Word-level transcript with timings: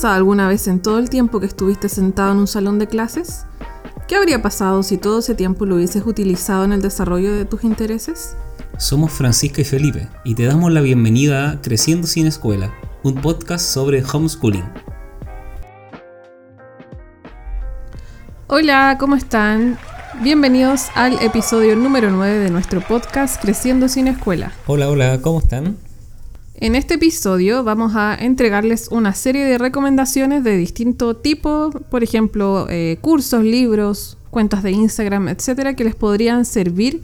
pensado 0.00 0.14
alguna 0.14 0.48
vez 0.48 0.66
en 0.66 0.80
todo 0.80 0.98
el 0.98 1.10
tiempo 1.10 1.40
que 1.40 1.46
estuviste 1.46 1.90
sentado 1.90 2.32
en 2.32 2.38
un 2.38 2.46
salón 2.46 2.78
de 2.78 2.86
clases? 2.86 3.44
¿Qué 4.08 4.16
habría 4.16 4.40
pasado 4.40 4.82
si 4.82 4.96
todo 4.96 5.18
ese 5.18 5.34
tiempo 5.34 5.66
lo 5.66 5.74
hubieses 5.74 6.06
utilizado 6.06 6.64
en 6.64 6.72
el 6.72 6.80
desarrollo 6.80 7.34
de 7.34 7.44
tus 7.44 7.64
intereses? 7.64 8.34
Somos 8.78 9.12
Francisca 9.12 9.60
y 9.60 9.64
Felipe 9.64 10.08
y 10.24 10.34
te 10.34 10.44
damos 10.44 10.72
la 10.72 10.80
bienvenida 10.80 11.50
a 11.50 11.60
Creciendo 11.60 12.06
sin 12.06 12.26
Escuela, 12.26 12.72
un 13.02 13.16
podcast 13.16 13.62
sobre 13.62 14.02
homeschooling. 14.02 14.64
Hola, 18.46 18.96
¿cómo 18.98 19.16
están? 19.16 19.78
Bienvenidos 20.22 20.86
al 20.94 21.22
episodio 21.22 21.76
número 21.76 22.08
9 22.10 22.38
de 22.38 22.48
nuestro 22.48 22.80
podcast 22.80 23.38
Creciendo 23.38 23.86
sin 23.86 24.08
Escuela. 24.08 24.50
Hola, 24.66 24.88
hola, 24.88 25.20
¿cómo 25.20 25.40
están? 25.40 25.76
En 26.62 26.74
este 26.74 26.94
episodio 26.94 27.64
vamos 27.64 27.92
a 27.96 28.14
entregarles 28.14 28.88
una 28.90 29.14
serie 29.14 29.46
de 29.46 29.56
recomendaciones 29.56 30.44
de 30.44 30.58
distinto 30.58 31.16
tipo, 31.16 31.70
por 31.88 32.04
ejemplo, 32.04 32.66
eh, 32.68 32.98
cursos, 33.00 33.42
libros, 33.42 34.18
cuentas 34.28 34.62
de 34.62 34.72
Instagram, 34.72 35.28
etcétera, 35.28 35.74
que 35.74 35.84
les 35.84 35.94
podrían 35.94 36.44
servir 36.44 37.00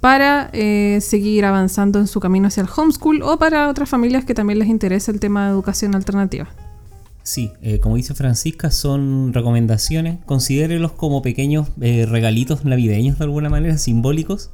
para 0.00 0.50
eh, 0.52 0.98
seguir 1.00 1.44
avanzando 1.44 1.98
en 1.98 2.06
su 2.06 2.20
camino 2.20 2.46
hacia 2.46 2.62
el 2.62 2.68
homeschool 2.74 3.22
o 3.22 3.40
para 3.40 3.68
otras 3.68 3.88
familias 3.88 4.24
que 4.24 4.34
también 4.34 4.60
les 4.60 4.68
interesa 4.68 5.10
el 5.10 5.18
tema 5.18 5.46
de 5.46 5.50
educación 5.50 5.96
alternativa. 5.96 6.48
Sí, 7.24 7.50
eh, 7.60 7.80
como 7.80 7.96
dice 7.96 8.14
Francisca, 8.14 8.70
son 8.70 9.32
recomendaciones. 9.32 10.20
Considérelos 10.26 10.92
como 10.92 11.22
pequeños 11.22 11.72
regalitos 11.76 12.64
navideños 12.64 13.18
de 13.18 13.24
alguna 13.24 13.50
manera, 13.50 13.78
simbólicos, 13.78 14.52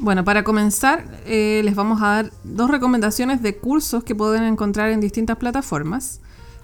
bueno, 0.00 0.24
para 0.24 0.44
comenzar, 0.44 1.04
eh, 1.26 1.60
les 1.64 1.74
vamos 1.74 2.02
a 2.02 2.06
dar 2.06 2.32
dos 2.42 2.70
recomendaciones 2.70 3.42
de 3.42 3.56
cursos 3.56 4.02
que 4.02 4.14
pueden 4.14 4.44
encontrar 4.44 4.90
en 4.90 5.00
distintas 5.00 5.36
plataformas. 5.36 6.20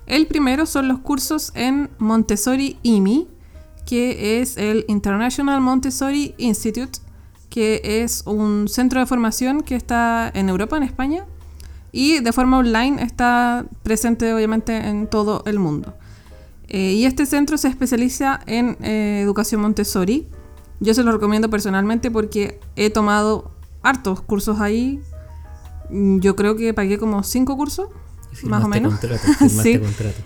El 0.07 0.27
primero 0.27 0.67
son 0.67 0.89
los 0.89 1.01
cursos 1.01 1.53
en 1.55 1.91
Montessori 1.99 2.79
IMI, 2.83 3.29
que 3.85 4.41
es 4.41 4.57
el 4.57 4.85
International 4.89 5.61
Montessori 5.61 6.35
Institute, 6.39 6.99
que 7.51 7.81
es 8.03 8.23
un 8.27 8.69
centro 8.69 9.01
de 9.01 9.07
formación 9.07 9.63
que 9.63 9.77
está 9.77 10.31
en 10.35 10.49
Europa, 10.49 10.77
en 10.77 10.83
España, 10.83 11.25
y 11.93 12.21
de 12.21 12.33
forma 12.33 12.59
online 12.59 13.03
está 13.03 13.67
presente 13.83 14.33
obviamente 14.33 14.77
en 14.77 15.07
todo 15.07 15.43
el 15.47 15.59
mundo. 15.59 15.95
Eh, 16.69 16.95
y 16.95 17.05
este 17.05 17.27
centro 17.27 17.59
se 17.59 17.69
especializa 17.69 18.41
en 18.47 18.77
eh, 18.83 19.21
educación 19.23 19.61
Montessori 19.61 20.27
yo 20.81 20.95
se 20.95 21.03
lo 21.03 21.13
recomiendo 21.13 21.49
personalmente 21.51 22.11
porque 22.11 22.61
he 22.77 22.91
tomado 22.91 23.51
hartos 23.83 24.21
cursos 24.21 24.61
ahí. 24.61 25.01
Yo 25.91 26.37
creo 26.37 26.57
que 26.57 26.75
pagué 26.75 26.99
como 26.99 27.23
cinco 27.23 27.57
cursos, 27.57 27.89
más 28.43 28.65
o 28.65 28.69
menos. 28.69 28.95
sí. 29.49 29.81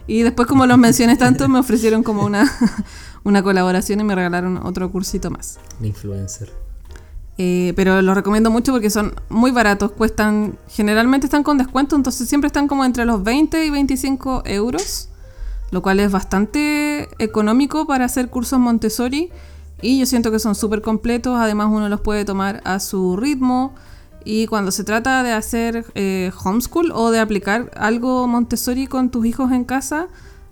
Y 0.06 0.22
después 0.22 0.48
como 0.48 0.66
los 0.66 0.78
mencioné 0.78 1.16
tanto, 1.16 1.48
me 1.48 1.58
ofrecieron 1.58 2.02
como 2.02 2.24
una, 2.24 2.50
una 3.24 3.42
colaboración 3.42 4.00
y 4.00 4.04
me 4.04 4.14
regalaron 4.14 4.58
otro 4.64 4.90
cursito 4.90 5.30
más. 5.30 5.58
influencer. 5.82 6.50
Eh, 7.42 7.72
pero 7.74 8.02
los 8.02 8.14
recomiendo 8.14 8.50
mucho 8.50 8.72
porque 8.72 8.90
son 8.90 9.14
muy 9.30 9.50
baratos, 9.50 9.92
cuestan, 9.92 10.58
generalmente 10.68 11.26
están 11.26 11.42
con 11.42 11.56
descuento, 11.56 11.96
entonces 11.96 12.28
siempre 12.28 12.48
están 12.48 12.68
como 12.68 12.84
entre 12.84 13.06
los 13.06 13.22
20 13.22 13.64
y 13.64 13.70
25 13.70 14.42
euros, 14.44 15.08
lo 15.70 15.80
cual 15.80 16.00
es 16.00 16.12
bastante 16.12 17.08
económico 17.18 17.86
para 17.86 18.04
hacer 18.04 18.28
cursos 18.28 18.58
Montessori 18.58 19.30
y 19.82 19.98
yo 19.98 20.06
siento 20.06 20.30
que 20.30 20.38
son 20.38 20.54
súper 20.54 20.82
completos, 20.82 21.36
además 21.38 21.68
uno 21.70 21.88
los 21.88 22.00
puede 22.00 22.24
tomar 22.24 22.60
a 22.64 22.80
su 22.80 23.16
ritmo. 23.16 23.74
Y 24.24 24.46
cuando 24.46 24.70
se 24.70 24.84
trata 24.84 25.22
de 25.22 25.32
hacer 25.32 25.86
eh, 25.94 26.30
homeschool 26.44 26.92
o 26.92 27.10
de 27.10 27.20
aplicar 27.20 27.70
algo 27.74 28.26
Montessori 28.26 28.86
con 28.86 29.10
tus 29.10 29.24
hijos 29.24 29.50
en 29.52 29.64
casa, 29.64 30.08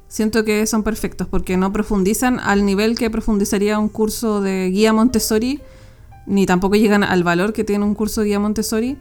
siento 0.09 0.45
que 0.45 0.67
son 0.67 0.83
perfectos 0.83 1.29
porque 1.29 1.59
no 1.59 1.73
profundizan 1.73 2.41
al 2.41 2.65
nivel 2.65 2.97
que 2.97 3.11
profundizaría 3.11 3.79
un 3.79 3.91
curso 3.91 4.41
de 4.41 4.71
guía 4.71 4.95
Montessori, 4.95 5.61
ni 6.27 6.47
tampoco 6.47 6.77
llegan 6.77 7.05
al 7.05 7.25
valor 7.25 7.53
que 7.53 7.65
tiene 7.65 7.85
un 7.85 7.95
curso 7.95 8.23
de 8.23 8.29
guía 8.29 8.41
Montessori. 8.41 8.97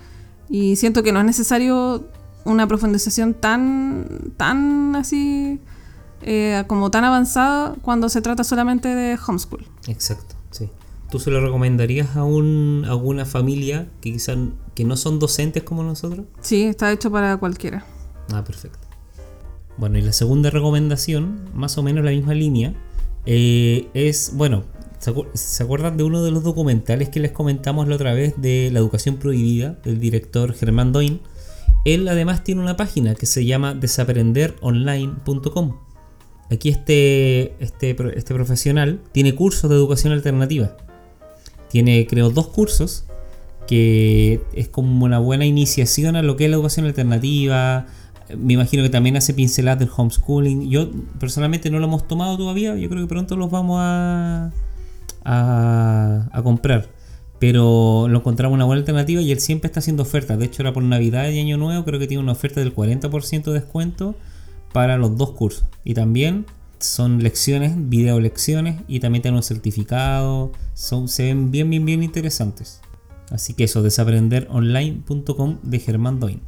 Y 0.50 0.75
siento 0.75 1.03
que 1.03 1.12
no 1.12 1.19
es 1.19 1.25
necesario 1.25 2.06
una 2.44 2.68
profundización 2.68 3.34
tan, 3.34 4.34
tan 4.38 4.96
así 4.96 5.59
eh, 6.22 6.63
como 6.67 6.91
tan 6.91 7.03
avanzada 7.03 7.75
cuando 7.81 8.09
se 8.09 8.22
trata 8.22 8.44
solamente 8.44 8.94
de 8.94 9.17
homeschool. 9.28 9.66
Exacto, 9.88 10.35
sí. 10.51 10.69
¿Tú 11.09 11.19
se 11.19 11.31
lo 11.31 11.39
recomendarías 11.39 12.17
a, 12.17 12.23
un, 12.23 12.85
a 12.88 12.95
una 12.95 13.25
familia 13.25 13.88
que 14.01 14.11
quizás 14.11 14.38
que 14.75 14.83
no 14.83 14.97
son 14.97 15.19
docentes 15.19 15.63
como 15.63 15.83
nosotros? 15.83 16.25
Sí, 16.41 16.63
está 16.63 16.91
hecho 16.91 17.09
para 17.09 17.38
cualquiera. 17.38 17.85
Ah, 18.31 18.44
perfecto. 18.44 18.88
Bueno, 19.77 19.97
y 19.97 20.01
la 20.01 20.11
segunda 20.11 20.50
recomendación, 20.50 21.50
más 21.53 21.77
o 21.77 21.83
menos 21.83 22.03
la 22.03 22.11
misma 22.11 22.33
línea, 22.33 22.73
eh, 23.25 23.88
es, 23.94 24.31
bueno, 24.33 24.63
¿se, 25.00 25.63
acuerdan 25.63 25.97
de 25.97 26.03
uno 26.03 26.23
de 26.23 26.31
los 26.31 26.44
documentales 26.44 27.09
que 27.09 27.19
les 27.19 27.31
comentamos 27.31 27.88
la 27.88 27.95
otra 27.95 28.13
vez 28.13 28.33
de 28.38 28.69
la 28.72 28.79
educación 28.79 29.17
prohibida 29.17 29.77
del 29.83 30.00
director 30.00 30.53
Germán 30.53 30.91
Doin? 30.91 31.22
Él 31.85 32.07
además 32.07 32.44
tiene 32.44 32.61
una 32.61 32.75
página 32.75 33.16
que 33.16 33.25
se 33.25 33.45
llama 33.45 33.73
desaprenderonline.com 33.73 35.87
Aquí 36.50 36.69
este, 36.69 37.56
este, 37.62 37.96
este 38.16 38.34
profesional 38.34 39.02
tiene 39.12 39.35
cursos 39.35 39.69
de 39.69 39.75
educación 39.75 40.13
alternativa. 40.13 40.78
Tiene, 41.69 42.08
creo, 42.08 42.30
dos 42.30 42.47
cursos 42.47 43.06
que 43.68 44.41
es 44.53 44.69
como 44.69 45.06
una 45.06 45.19
buena 45.19 45.46
iniciación 45.46 46.16
a 46.16 46.22
lo 46.22 46.38
que 46.38 46.46
es 46.46 46.50
la 46.50 46.56
educación 46.56 46.86
alternativa. 46.86 47.86
Me 48.38 48.53
imagino 48.53 48.81
que 48.81 48.90
también 48.90 49.18
hace 49.18 49.34
pinceladas 49.34 49.80
del 49.80 49.90
homeschooling. 49.96 50.69
Yo 50.69 50.90
personalmente 51.19 51.69
no 51.69 51.80
lo 51.80 51.86
hemos 51.86 52.07
tomado 52.07 52.38
todavía. 52.38 52.78
Yo 52.78 52.90
creo 52.90 53.02
que 53.02 53.09
pronto 53.09 53.36
los 53.36 53.52
vamos 53.52 53.80
a, 53.81 54.53
a, 55.25 56.30
a 56.31 56.44
comprar. 56.44 56.88
Pero 57.40 58.07
lo 58.09 58.19
encontramos 58.19 58.56
una 58.56 58.66
buena 58.66 58.80
alternativa 58.80 59.22
y 59.22 59.31
él 59.31 59.41
siempre 59.41 59.68
está 59.68 59.81
haciendo 59.81 60.03
ofertas. 60.03 60.40
De 60.40 60.46
hecho, 60.46 60.63
ahora 60.63 60.74
por 60.74 60.84
Navidad 60.84 61.30
y 61.30 61.40
Año 61.40 61.57
Nuevo 61.57 61.84
creo 61.84 62.00
que 62.00 62.07
tiene 62.07 62.24
una 62.24 62.31
oferta 62.31 62.62
del 62.62 62.74
40% 62.74 63.44
de 63.44 63.53
descuento 63.53 64.16
para 64.77 64.99
los 64.99 65.17
dos 65.17 65.31
cursos. 65.31 65.65
Y 65.83 65.95
también 65.95 66.45
son 66.77 67.23
lecciones, 67.23 67.73
video 67.89 68.19
lecciones 68.19 68.79
y 68.88 68.99
también 68.99 69.23
tienen 69.23 69.38
un 69.38 69.41
certificado. 69.41 70.51
Son, 70.75 71.07
se 71.07 71.23
ven 71.23 71.49
bien, 71.49 71.67
bien, 71.71 71.83
bien 71.83 72.03
interesantes. 72.03 72.81
Así 73.31 73.55
que 73.55 73.63
eso, 73.63 73.81
desaprenderonline.com 73.81 75.57
de 75.63 75.79
Germán 75.79 76.19
Doin. 76.19 76.41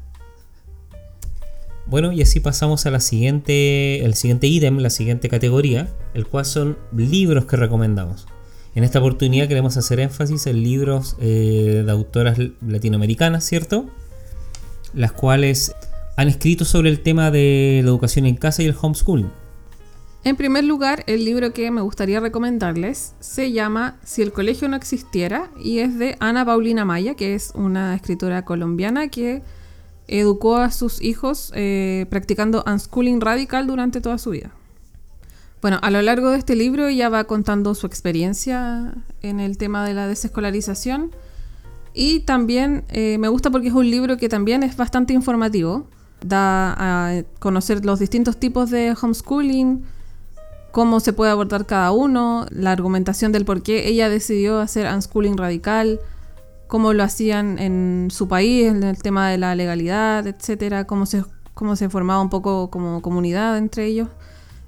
Bueno, 1.88 2.12
y 2.12 2.22
así 2.22 2.40
pasamos 2.40 2.86
a 2.86 2.92
la 2.92 3.00
siguiente, 3.00 4.06
el 4.06 4.14
siguiente 4.14 4.46
ítem, 4.46 4.78
la 4.78 4.92
siguiente 4.92 5.28
categoría, 5.28 5.88
el 6.14 6.28
cual 6.28 6.46
son 6.46 6.78
libros 6.96 7.46
que 7.46 7.56
recomendamos. 7.56 8.28
En 8.76 8.84
esta 8.84 9.00
oportunidad 9.00 9.48
queremos 9.48 9.76
hacer 9.76 10.00
énfasis 10.00 10.46
en 10.46 10.62
libros 10.62 11.18
eh, 11.20 11.82
de 11.84 11.92
autoras 11.92 12.38
latinoamericanas, 12.62 13.44
¿cierto? 13.44 13.88
Las 14.94 15.14
cuales 15.14 15.74
han 16.20 16.28
escrito 16.28 16.66
sobre 16.66 16.90
el 16.90 17.00
tema 17.00 17.32
de 17.32 17.80
la 17.82 17.92
educación 17.92 18.26
en 18.26 18.36
casa 18.36 18.62
y 18.62 18.66
el 18.66 18.76
homeschooling. 18.80 19.32
En 20.26 20.36
primer 20.36 20.66
lugar, 20.66 21.06
el 21.08 21.24
libro 21.24 21.54
que 21.54 21.72
me 21.72 21.80
gustaría 21.80 22.20
recomendarles 22.20 23.14
se 23.22 23.54
llama 23.54 23.98
Si 24.04 24.22
el 24.22 24.34
colegio 24.34 24.68
no 24.68 24.76
existiera 24.76 25.50
y 25.64 25.80
es 25.80 25.98
de 25.98 26.18
Ana 26.20 26.44
Paulina 26.44 26.84
Maya, 26.84 27.16
que 27.16 27.36
es 27.36 27.54
una 27.56 27.96
escritora 27.96 28.44
colombiana 28.44 29.08
que 29.08 29.44
educó 30.08 30.58
a 30.58 30.72
sus 30.72 31.02
hijos 31.02 31.54
eh, 31.56 32.06
practicando 32.10 32.66
unschooling 32.68 33.22
radical 33.22 33.66
durante 33.66 34.02
toda 34.02 34.18
su 34.18 34.32
vida. 34.32 34.52
Bueno, 35.62 35.80
a 35.82 35.90
lo 35.90 36.02
largo 36.02 36.32
de 36.32 36.40
este 36.40 36.58
libro 36.58 36.88
ella 36.88 37.08
va 37.08 37.24
contando 37.24 37.74
su 37.76 37.88
experiencia 37.88 38.94
en 39.22 39.40
el 39.40 39.58
tema 39.58 39.88
de 39.88 39.94
la 39.94 40.06
desescolarización 40.06 41.12
y 41.94 42.20
también 42.22 42.84
eh, 42.90 43.18
me 43.20 43.30
gusta 43.30 43.52
porque 43.52 43.70
es 43.70 43.74
un 43.74 43.90
libro 43.90 44.18
que 44.18 44.28
también 44.28 44.64
es 44.64 44.76
bastante 44.76 45.14
informativo 45.14 45.88
da 46.22 46.76
a 46.78 47.24
conocer 47.40 47.86
los 47.86 48.00
distintos 48.00 48.38
tipos 48.38 48.70
de 48.70 48.96
homeschooling, 49.00 49.84
cómo 50.72 51.00
se 51.00 51.14
puede 51.14 51.32
abordar 51.32 51.66
cada 51.66 51.92
uno, 51.92 52.46
la 52.52 52.72
argumentación 52.72 53.32
del 53.32 53.46
por 53.46 53.64
qué 53.64 53.88
ella 53.88 54.10
decidió 54.10 54.60
hacer 54.60 54.92
unschooling 54.94 55.38
radical, 55.38 56.00
cómo 56.68 56.94
lo 56.94 57.04
hacían 57.04 57.58
en 57.60 58.10
su 58.12 58.28
país, 58.28 58.68
en 58.68 58.84
el 58.84 59.02
tema 59.02 59.30
de 59.30 59.38
la 59.38 59.56
legalidad, 59.56 60.28
etcétera, 60.28 60.86
cómo 60.86 61.06
se, 61.06 61.24
cómo 61.54 61.76
se 61.76 61.90
formaba 61.90 62.22
un 62.22 62.30
poco 62.30 62.70
como 62.70 63.02
comunidad 63.02 63.58
entre 63.58 63.86
ellos. 63.86 64.08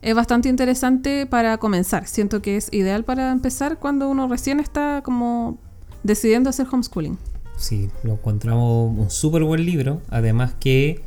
Es 0.02 0.16
bastante 0.16 0.50
interesante 0.50 1.28
para 1.28 1.58
comenzar. 1.58 2.08
Siento 2.08 2.42
que 2.42 2.58
es 2.58 2.74
ideal 2.74 3.04
para 3.04 3.32
empezar 3.32 3.78
cuando 3.78 4.10
uno 4.10 4.28
recién 4.28 4.60
está 4.60 5.04
como 5.04 5.60
decidiendo 6.02 6.50
hacer 6.50 6.66
homeschooling. 6.72 7.20
Sí, 7.56 7.92
lo 8.02 8.14
encontramos 8.14 8.98
un 8.98 9.12
súper 9.12 9.44
buen 9.44 9.64
libro. 9.64 10.02
Además 10.10 10.56
que 10.60 11.04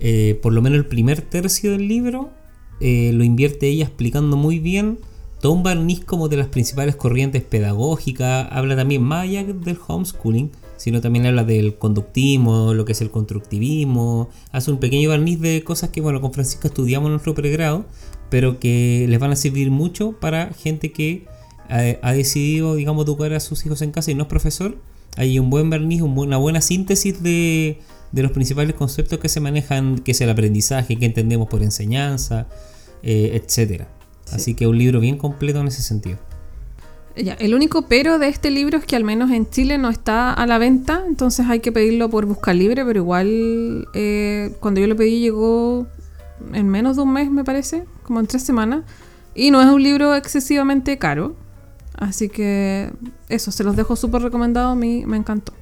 eh, 0.00 0.38
por 0.42 0.52
lo 0.52 0.62
menos 0.62 0.78
el 0.78 0.86
primer 0.86 1.20
tercio 1.22 1.72
del 1.72 1.88
libro 1.88 2.30
eh, 2.80 3.12
lo 3.14 3.24
invierte 3.24 3.68
ella 3.68 3.84
explicando 3.84 4.36
muy 4.36 4.58
bien 4.58 4.98
todo 5.44 5.52
un 5.52 5.62
barniz 5.62 6.02
como 6.02 6.30
de 6.30 6.38
las 6.38 6.48
principales 6.48 6.96
corrientes 6.96 7.42
pedagógicas, 7.42 8.48
habla 8.50 8.76
también 8.76 9.02
más 9.02 9.24
allá 9.24 9.44
del 9.44 9.76
homeschooling, 9.86 10.50
sino 10.78 11.02
también 11.02 11.26
habla 11.26 11.44
del 11.44 11.76
conductismo, 11.76 12.72
lo 12.72 12.86
que 12.86 12.92
es 12.92 13.02
el 13.02 13.10
constructivismo, 13.10 14.30
hace 14.52 14.70
un 14.70 14.78
pequeño 14.78 15.10
barniz 15.10 15.38
de 15.42 15.62
cosas 15.62 15.90
que, 15.90 16.00
bueno, 16.00 16.22
con 16.22 16.32
Francisca 16.32 16.68
estudiamos 16.68 17.08
en 17.08 17.12
nuestro 17.12 17.34
pregrado, 17.34 17.84
pero 18.30 18.58
que 18.58 19.04
les 19.06 19.20
van 19.20 19.32
a 19.32 19.36
servir 19.36 19.70
mucho 19.70 20.12
para 20.18 20.50
gente 20.54 20.92
que 20.92 21.26
eh, 21.68 21.98
ha, 22.00 22.14
decidido, 22.14 22.74
digamos, 22.74 23.04
educar 23.04 23.34
a 23.34 23.40
sus 23.40 23.66
hijos 23.66 23.82
en 23.82 23.90
casa 23.90 24.12
y 24.12 24.14
no 24.14 24.22
es 24.22 24.28
profesor. 24.30 24.78
Hay 25.18 25.38
un 25.38 25.50
buen 25.50 25.68
barniz, 25.68 26.00
una 26.00 26.38
buena 26.38 26.62
síntesis 26.62 27.22
de, 27.22 27.80
los 28.22 28.32
principales 28.32 28.74
conceptos 28.74 29.18
que 29.18 29.28
se 29.28 29.40
manejan, 29.40 29.98
que 29.98 30.12
es 30.12 30.20
el 30.20 30.30
aprendizaje, 30.30 30.96
que 30.96 31.06
entendemos 31.06 31.48
por 31.48 31.62
enseñanza, 31.62 32.46
eh, 33.02 33.40
etcétera. 33.42 33.88
Así 34.32 34.54
que 34.54 34.66
un 34.66 34.78
libro 34.78 35.00
bien 35.00 35.18
completo 35.18 35.60
en 35.60 35.68
ese 35.68 35.82
sentido. 35.82 36.18
Ya, 37.16 37.34
el 37.34 37.54
único 37.54 37.86
pero 37.86 38.18
de 38.18 38.28
este 38.28 38.50
libro 38.50 38.78
es 38.78 38.86
que 38.86 38.96
al 38.96 39.04
menos 39.04 39.30
en 39.30 39.48
Chile 39.48 39.78
no 39.78 39.88
está 39.88 40.32
a 40.32 40.46
la 40.46 40.58
venta, 40.58 41.04
entonces 41.06 41.46
hay 41.48 41.60
que 41.60 41.70
pedirlo 41.70 42.10
por 42.10 42.26
buscar 42.26 42.56
libre, 42.56 42.84
pero 42.84 42.98
igual 42.98 43.86
eh, 43.94 44.56
cuando 44.58 44.80
yo 44.80 44.88
lo 44.88 44.96
pedí 44.96 45.20
llegó 45.20 45.86
en 46.52 46.68
menos 46.68 46.96
de 46.96 47.02
un 47.02 47.12
mes, 47.12 47.30
me 47.30 47.44
parece, 47.44 47.84
como 48.02 48.18
en 48.18 48.26
tres 48.26 48.42
semanas, 48.42 48.82
y 49.32 49.52
no 49.52 49.60
es 49.60 49.68
un 49.68 49.80
libro 49.80 50.16
excesivamente 50.16 50.98
caro, 50.98 51.36
así 51.96 52.28
que 52.28 52.90
eso, 53.28 53.52
se 53.52 53.62
los 53.62 53.76
dejo 53.76 53.94
súper 53.94 54.22
recomendado, 54.22 54.70
a 54.70 54.74
mí 54.74 55.04
me 55.06 55.16
encantó. 55.16 55.52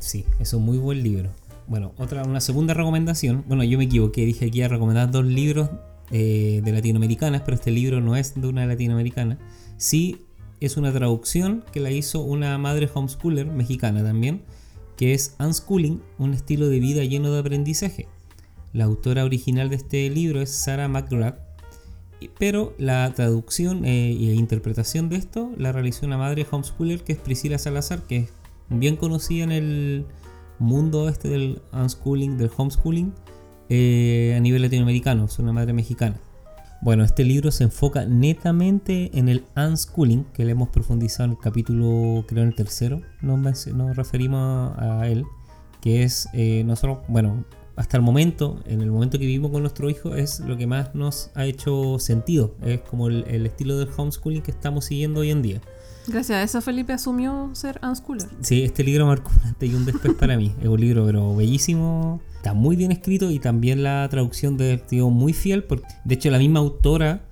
Sí, 0.00 0.24
es 0.40 0.52
un 0.54 0.64
muy 0.64 0.78
buen 0.78 1.04
libro. 1.04 1.30
Bueno, 1.66 1.94
otra, 1.96 2.24
una 2.24 2.40
segunda 2.40 2.74
recomendación, 2.74 3.44
bueno, 3.48 3.64
yo 3.64 3.78
me 3.78 3.84
equivoqué, 3.84 4.26
dije 4.26 4.50
iba 4.52 4.66
a 4.66 4.68
recomendar 4.68 5.10
dos 5.10 5.24
libros 5.24 5.70
eh, 6.10 6.60
de 6.62 6.72
latinoamericanas, 6.72 7.42
pero 7.42 7.54
este 7.54 7.70
libro 7.70 8.00
no 8.00 8.16
es 8.16 8.38
de 8.38 8.46
una 8.46 8.66
latinoamericana. 8.66 9.38
Sí 9.78 10.18
es 10.60 10.76
una 10.76 10.92
traducción 10.92 11.64
que 11.72 11.80
la 11.80 11.90
hizo 11.90 12.20
una 12.20 12.56
madre 12.58 12.88
homeschooler 12.92 13.46
mexicana 13.46 14.02
también, 14.02 14.42
que 14.96 15.14
es 15.14 15.34
Unschooling, 15.38 16.02
un 16.18 16.34
estilo 16.34 16.68
de 16.68 16.80
vida 16.80 17.02
lleno 17.04 17.32
de 17.32 17.40
aprendizaje. 17.40 18.06
La 18.72 18.84
autora 18.84 19.24
original 19.24 19.70
de 19.70 19.76
este 19.76 20.08
libro 20.10 20.40
es 20.40 20.50
Sarah 20.50 20.88
McGrath, 20.88 21.38
pero 22.38 22.74
la 22.78 23.12
traducción 23.14 23.84
e 23.84 24.12
interpretación 24.12 25.08
de 25.08 25.16
esto 25.16 25.50
la 25.56 25.72
realizó 25.72 26.06
una 26.06 26.18
madre 26.18 26.46
homeschooler 26.50 27.02
que 27.02 27.12
es 27.12 27.18
Priscila 27.18 27.58
Salazar, 27.58 28.02
que 28.02 28.16
es 28.16 28.28
bien 28.68 28.96
conocida 28.96 29.44
en 29.44 29.52
el 29.52 30.06
mundo 30.58 31.08
este 31.08 31.28
del 31.28 31.62
unschooling, 31.72 32.36
del 32.36 32.50
homeschooling 32.56 33.12
eh, 33.68 34.34
a 34.36 34.40
nivel 34.40 34.62
latinoamericano, 34.62 35.24
es 35.24 35.38
una 35.38 35.52
madre 35.52 35.72
mexicana. 35.72 36.20
Bueno, 36.82 37.02
este 37.02 37.24
libro 37.24 37.50
se 37.50 37.64
enfoca 37.64 38.04
netamente 38.04 39.10
en 39.18 39.30
el 39.30 39.44
unschooling, 39.56 40.24
que 40.34 40.44
le 40.44 40.52
hemos 40.52 40.68
profundizado 40.68 41.24
en 41.24 41.30
el 41.30 41.38
capítulo, 41.38 42.24
creo 42.28 42.42
en 42.42 42.50
el 42.50 42.54
tercero, 42.54 43.00
nos, 43.22 43.66
nos 43.68 43.96
referimos 43.96 44.72
a 44.76 45.08
él, 45.08 45.24
que 45.80 46.02
es 46.02 46.28
eh, 46.34 46.62
nosotros, 46.66 46.98
bueno, 47.08 47.46
hasta 47.76 47.96
el 47.96 48.02
momento, 48.02 48.60
en 48.66 48.82
el 48.82 48.90
momento 48.90 49.18
que 49.18 49.24
vivimos 49.24 49.50
con 49.50 49.62
nuestro 49.62 49.88
hijo, 49.88 50.14
es 50.14 50.40
lo 50.40 50.58
que 50.58 50.66
más 50.66 50.94
nos 50.94 51.30
ha 51.34 51.46
hecho 51.46 51.98
sentido, 51.98 52.54
es 52.62 52.82
como 52.82 53.08
el, 53.08 53.24
el 53.28 53.46
estilo 53.46 53.78
del 53.78 53.88
homeschooling 53.96 54.42
que 54.42 54.50
estamos 54.50 54.84
siguiendo 54.84 55.20
hoy 55.20 55.30
en 55.30 55.40
día. 55.40 55.60
Gracias 56.06 56.38
a 56.38 56.42
eso 56.42 56.60
Felipe 56.60 56.92
asumió 56.92 57.50
ser 57.54 57.80
unschooler. 57.82 58.28
Sí, 58.40 58.62
este 58.62 58.84
libro 58.84 59.06
marcó 59.06 59.30
un 59.40 59.48
antes 59.48 59.70
y 59.70 59.74
un 59.74 59.84
después 59.84 60.14
para 60.14 60.36
mí. 60.36 60.54
Es 60.60 60.68
un 60.68 60.80
libro 60.80 61.06
pero 61.06 61.34
bellísimo, 61.34 62.20
está 62.36 62.52
muy 62.52 62.76
bien 62.76 62.92
escrito 62.92 63.30
y 63.30 63.38
también 63.38 63.82
la 63.82 64.06
traducción 64.10 64.56
de 64.56 64.76
tío 64.78 65.08
muy 65.10 65.32
fiel. 65.32 65.64
Porque, 65.64 65.86
de 66.04 66.14
hecho, 66.14 66.30
la 66.30 66.38
misma 66.38 66.60
autora, 66.60 67.24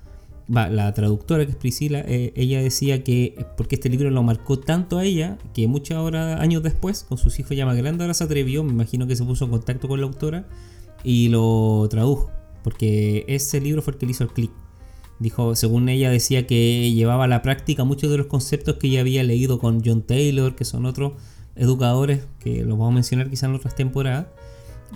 la 0.48 0.92
traductora 0.94 1.44
que 1.44 1.52
es 1.52 1.56
Priscila, 1.56 2.00
eh, 2.00 2.32
ella 2.34 2.62
decía 2.62 3.04
que 3.04 3.46
porque 3.56 3.74
este 3.74 3.90
libro 3.90 4.10
lo 4.10 4.22
marcó 4.22 4.58
tanto 4.58 4.98
a 4.98 5.04
ella 5.04 5.38
que 5.52 5.68
muchas 5.68 5.98
horas, 5.98 6.40
años 6.40 6.62
después, 6.62 7.04
con 7.04 7.18
sus 7.18 7.38
hijos 7.38 7.56
ya 7.56 7.66
más 7.66 7.76
grandes, 7.76 8.00
ahora 8.00 8.14
se 8.14 8.24
atrevió, 8.24 8.64
me 8.64 8.72
imagino 8.72 9.06
que 9.06 9.16
se 9.16 9.24
puso 9.24 9.44
en 9.44 9.50
contacto 9.50 9.86
con 9.86 10.00
la 10.00 10.06
autora 10.06 10.46
y 11.04 11.28
lo 11.28 11.86
tradujo. 11.90 12.30
Porque 12.64 13.24
ese 13.28 13.60
libro 13.60 13.82
fue 13.82 13.92
el 13.94 13.98
que 13.98 14.06
le 14.06 14.12
hizo 14.12 14.24
el 14.24 14.30
clic. 14.30 14.50
Dijo, 15.22 15.54
según 15.54 15.88
ella 15.88 16.10
decía 16.10 16.48
que 16.48 16.92
llevaba 16.92 17.24
a 17.24 17.28
la 17.28 17.42
práctica 17.42 17.84
muchos 17.84 18.10
de 18.10 18.18
los 18.18 18.26
conceptos 18.26 18.76
que 18.76 18.88
ella 18.88 19.00
había 19.00 19.22
leído 19.22 19.60
con 19.60 19.80
John 19.84 20.02
Taylor, 20.02 20.56
que 20.56 20.64
son 20.64 20.84
otros 20.84 21.12
educadores 21.54 22.26
que 22.40 22.64
los 22.64 22.76
vamos 22.76 22.90
a 22.90 22.94
mencionar 22.94 23.30
quizás 23.30 23.44
en 23.44 23.54
otras 23.54 23.76
temporadas, 23.76 24.26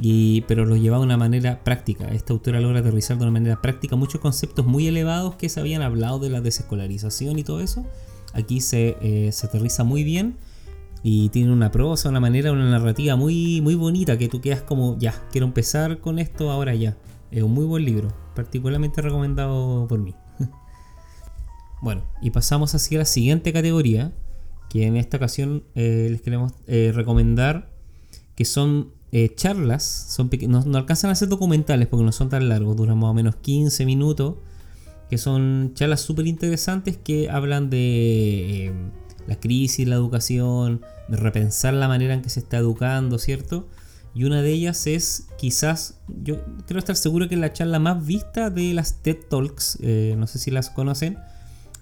y, 0.01 0.41
pero 0.43 0.67
los 0.67 0.81
llevaba 0.81 1.03
de 1.03 1.07
una 1.07 1.17
manera 1.17 1.63
práctica. 1.63 2.09
Esta 2.09 2.33
autora 2.33 2.61
logra 2.61 2.81
aterrizar 2.81 3.17
de 3.19 3.23
una 3.23 3.31
manera 3.31 3.63
práctica 3.63 3.95
muchos 3.95 4.21
conceptos 4.21 4.67
muy 4.67 4.89
elevados 4.89 5.37
que 5.37 5.49
se 5.49 5.61
habían 5.61 5.83
hablado 5.83 6.19
de 6.19 6.29
la 6.29 6.41
desescolarización 6.41 7.39
y 7.39 7.45
todo 7.45 7.61
eso. 7.61 7.87
Aquí 8.33 8.61
se, 8.61 8.97
eh, 9.01 9.31
se 9.33 9.47
aterriza 9.47 9.85
muy 9.85 10.03
bien 10.03 10.37
y 11.05 11.29
tiene 11.29 11.53
una 11.53 11.71
prosa, 11.71 12.09
una 12.09 12.19
manera, 12.19 12.51
una 12.51 12.69
narrativa 12.69 13.15
muy, 13.15 13.61
muy 13.61 13.77
bonita 13.77 14.19
que 14.19 14.29
tú 14.29 14.41
quedas 14.41 14.63
como, 14.63 14.99
ya, 14.99 15.15
quiero 15.31 15.47
empezar 15.47 16.01
con 16.01 16.19
esto 16.19 16.51
ahora 16.51 16.75
ya. 16.75 16.97
Es 17.31 17.45
un 17.45 17.53
muy 17.53 17.65
buen 17.65 17.85
libro, 17.85 18.09
particularmente 18.37 19.03
recomendado 19.03 19.89
por 19.89 19.99
mí. 19.99 20.15
bueno, 21.83 22.05
y 22.23 22.31
pasamos 22.31 22.73
hacia 22.77 23.01
la 23.01 23.05
siguiente 23.05 23.53
categoría, 23.53 24.13
que 24.71 24.87
en 24.87 24.97
esta 24.97 25.17
ocasión 25.17 25.65
eh, 25.75 26.07
les 26.11 26.23
queremos 26.23 26.53
eh, 26.69 26.93
recomendar 26.95 27.73
que 28.37 28.45
son 28.45 28.93
eh, 29.13 29.35
charlas, 29.35 30.17
no, 30.47 30.63
alcanzan 30.77 31.11
a 31.11 31.15
ser 31.15 31.29
documentales 31.29 31.89
porque 31.89 32.05
no 32.05 32.13
son 32.13 32.29
tan 32.29 32.49
largos, 32.49 32.77
duran 32.77 32.99
más 32.99 33.11
o 33.11 33.15
menos 33.15 33.37
15 33.37 33.87
minutos, 33.87 34.37
que 35.09 35.19
son 35.19 35.73
charlas 35.75 36.01
súper 36.01 36.27
interesantes 36.27 36.97
que 36.97 37.31
hablan 37.31 37.71
de 37.71 38.73
la 39.27 39.37
crisis, 39.37 39.89
la 39.89 39.95
educación, 39.95 40.83
de 41.09 41.17
repensar 41.17 41.75
la 41.75 41.89
manera 41.89 42.15
en 42.15 42.23
que 42.23 42.31
se 42.31 42.41
está 42.41 42.59
educando, 42.59 43.19
¿cierto? 43.19 43.69
Y 44.17 44.25
una 44.25 44.41
de 44.41 44.51
ellas 44.51 44.87
es 44.87 45.29
quizás, 45.37 46.01
yo 46.23 46.43
creo 46.67 46.79
estar 46.79 46.97
seguro 46.97 47.29
que 47.29 47.35
es 47.35 47.41
la 47.41 47.53
charla 47.53 47.79
más 47.79 48.07
vista 48.07 48.49
de 48.49 48.73
las 48.73 49.03
TED 49.03 49.19
Talks, 49.29 49.77
eh, 49.83 50.15
no 50.17 50.27
sé 50.27 50.39
si 50.39 50.51
las 50.51 50.71
conocen. 50.71 51.19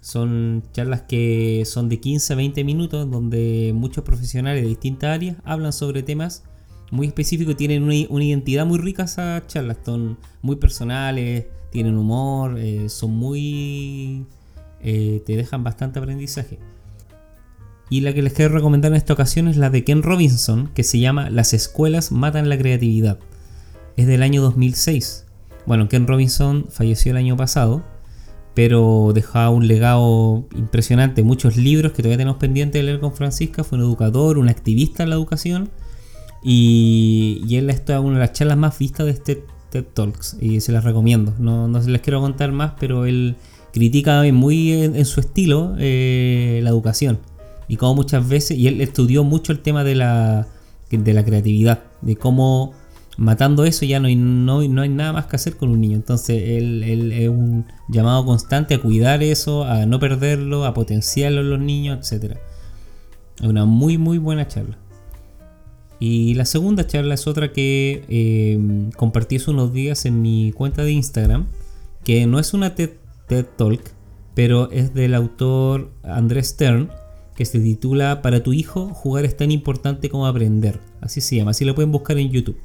Son 0.00 0.64
charlas 0.72 1.02
que 1.02 1.62
son 1.64 1.88
de 1.88 2.00
15 2.00 2.32
a 2.32 2.36
20 2.36 2.64
minutos 2.64 3.08
donde 3.08 3.70
muchos 3.72 4.02
profesionales 4.02 4.64
de 4.64 4.68
distintas 4.68 5.14
áreas 5.14 5.36
hablan 5.44 5.72
sobre 5.72 6.02
temas 6.02 6.42
muy 6.90 7.06
específicos 7.06 7.54
tienen 7.54 7.84
una, 7.84 8.24
identidad 8.24 8.66
muy 8.66 8.80
rica 8.80 9.04
esas 9.04 9.46
charlas. 9.46 9.76
Son 9.84 10.18
muy 10.42 10.56
personales, 10.56 11.46
tienen 11.70 11.96
humor, 11.96 12.58
eh, 12.58 12.88
son 12.88 13.12
muy... 13.12 14.26
Eh, 14.80 15.22
te 15.24 15.36
dejan 15.36 15.62
bastante 15.62 16.00
aprendizaje. 16.00 16.58
Y 17.90 18.00
la 18.00 18.14
que 18.14 18.22
les 18.22 18.32
quiero 18.32 18.54
recomendar 18.54 18.92
en 18.92 18.96
esta 18.96 19.12
ocasión 19.12 19.48
es 19.48 19.56
la 19.56 19.70
de 19.70 19.84
Ken 19.84 20.02
Robinson, 20.02 20.70
que 20.74 20.82
se 20.82 20.98
llama 20.98 21.30
Las 21.30 21.52
escuelas 21.52 22.12
matan 22.12 22.48
la 22.48 22.56
creatividad. 22.56 23.18
Es 23.96 24.06
del 24.06 24.22
año 24.22 24.42
2006. 24.42 25.26
Bueno, 25.66 25.88
Ken 25.88 26.06
Robinson 26.06 26.66
falleció 26.70 27.12
el 27.12 27.18
año 27.18 27.36
pasado, 27.36 27.84
pero 28.54 29.12
dejaba 29.14 29.50
un 29.50 29.68
legado 29.68 30.46
impresionante, 30.56 31.22
muchos 31.22 31.56
libros 31.56 31.92
que 31.92 32.02
todavía 32.02 32.18
tenemos 32.18 32.38
pendiente 32.38 32.78
de 32.78 32.84
leer 32.84 33.00
con 33.00 33.14
Francisca. 33.14 33.64
Fue 33.64 33.78
un 33.78 33.84
educador, 33.84 34.38
un 34.38 34.48
activista 34.48 35.02
en 35.02 35.10
la 35.10 35.16
educación. 35.16 35.70
Y, 36.42 37.42
y 37.46 37.56
él 37.56 37.70
está 37.70 38.00
una 38.00 38.14
de 38.14 38.20
las 38.20 38.32
charlas 38.32 38.58
más 38.58 38.78
vistas 38.78 39.06
de 39.06 39.12
este 39.12 39.44
TED 39.70 39.84
Talks 39.84 40.36
y 40.40 40.60
se 40.60 40.72
las 40.72 40.84
recomiendo. 40.84 41.34
No, 41.38 41.68
no 41.68 41.80
les 41.80 42.00
quiero 42.00 42.20
contar 42.20 42.52
más, 42.52 42.72
pero 42.78 43.06
él 43.06 43.36
critica 43.72 44.22
muy 44.32 44.72
en, 44.72 45.04
su 45.04 45.20
estilo 45.20 45.74
eh, 45.78 46.60
la 46.62 46.70
educación 46.70 47.18
y 47.68 47.76
como 47.76 47.94
muchas 47.96 48.28
veces, 48.28 48.56
y 48.58 48.68
él 48.68 48.80
estudió 48.80 49.24
mucho 49.24 49.52
el 49.52 49.60
tema 49.60 49.84
de 49.84 49.94
la, 49.94 50.46
de 50.90 51.12
la 51.12 51.24
creatividad, 51.24 51.84
de 52.02 52.16
cómo 52.16 52.74
matando 53.16 53.64
eso 53.64 53.84
ya 53.84 54.00
no 54.00 54.08
hay, 54.08 54.16
no, 54.16 54.62
no 54.66 54.82
hay 54.82 54.88
nada 54.88 55.12
más 55.12 55.26
que 55.26 55.36
hacer 55.36 55.56
con 55.56 55.70
un 55.70 55.80
niño. 55.80 55.96
Entonces 55.96 56.42
él, 56.42 56.82
él, 56.82 57.12
es 57.12 57.28
un 57.28 57.66
llamado 57.88 58.24
constante 58.24 58.74
a 58.74 58.80
cuidar 58.80 59.22
eso, 59.22 59.64
a 59.64 59.86
no 59.86 59.98
perderlo, 60.00 60.64
a 60.64 60.74
potenciarlo 60.74 61.40
en 61.40 61.50
los 61.50 61.60
niños, 61.60 62.12
etc. 62.12 62.36
Es 63.40 63.46
una 63.46 63.64
muy 63.64 63.98
muy 63.98 64.18
buena 64.18 64.48
charla. 64.48 64.78
Y 66.00 66.34
la 66.34 66.44
segunda 66.44 66.86
charla 66.86 67.14
es 67.14 67.26
otra 67.26 67.52
que 67.52 68.04
eh, 68.08 68.90
compartí 68.96 69.36
hace 69.36 69.50
unos 69.50 69.72
días 69.72 70.04
en 70.06 70.20
mi 70.20 70.52
cuenta 70.52 70.82
de 70.82 70.92
Instagram, 70.92 71.46
que 72.02 72.26
no 72.26 72.38
es 72.38 72.52
una 72.52 72.74
TED 72.74 72.90
Talk, 73.56 73.80
pero 74.34 74.70
es 74.70 74.92
del 74.92 75.14
autor 75.14 75.92
Andrés 76.02 76.48
Stern, 76.48 76.90
que 77.36 77.44
se 77.44 77.58
titula 77.58 78.22
Para 78.22 78.42
tu 78.42 78.52
hijo, 78.52 78.88
jugar 78.88 79.24
es 79.24 79.36
tan 79.36 79.50
importante 79.50 80.08
como 80.08 80.26
aprender. 80.26 80.80
Así 81.00 81.20
se 81.20 81.36
llama, 81.36 81.50
así 81.52 81.64
lo 81.64 81.74
pueden 81.74 81.92
buscar 81.92 82.18
en 82.18 82.30
YouTube. 82.30 82.56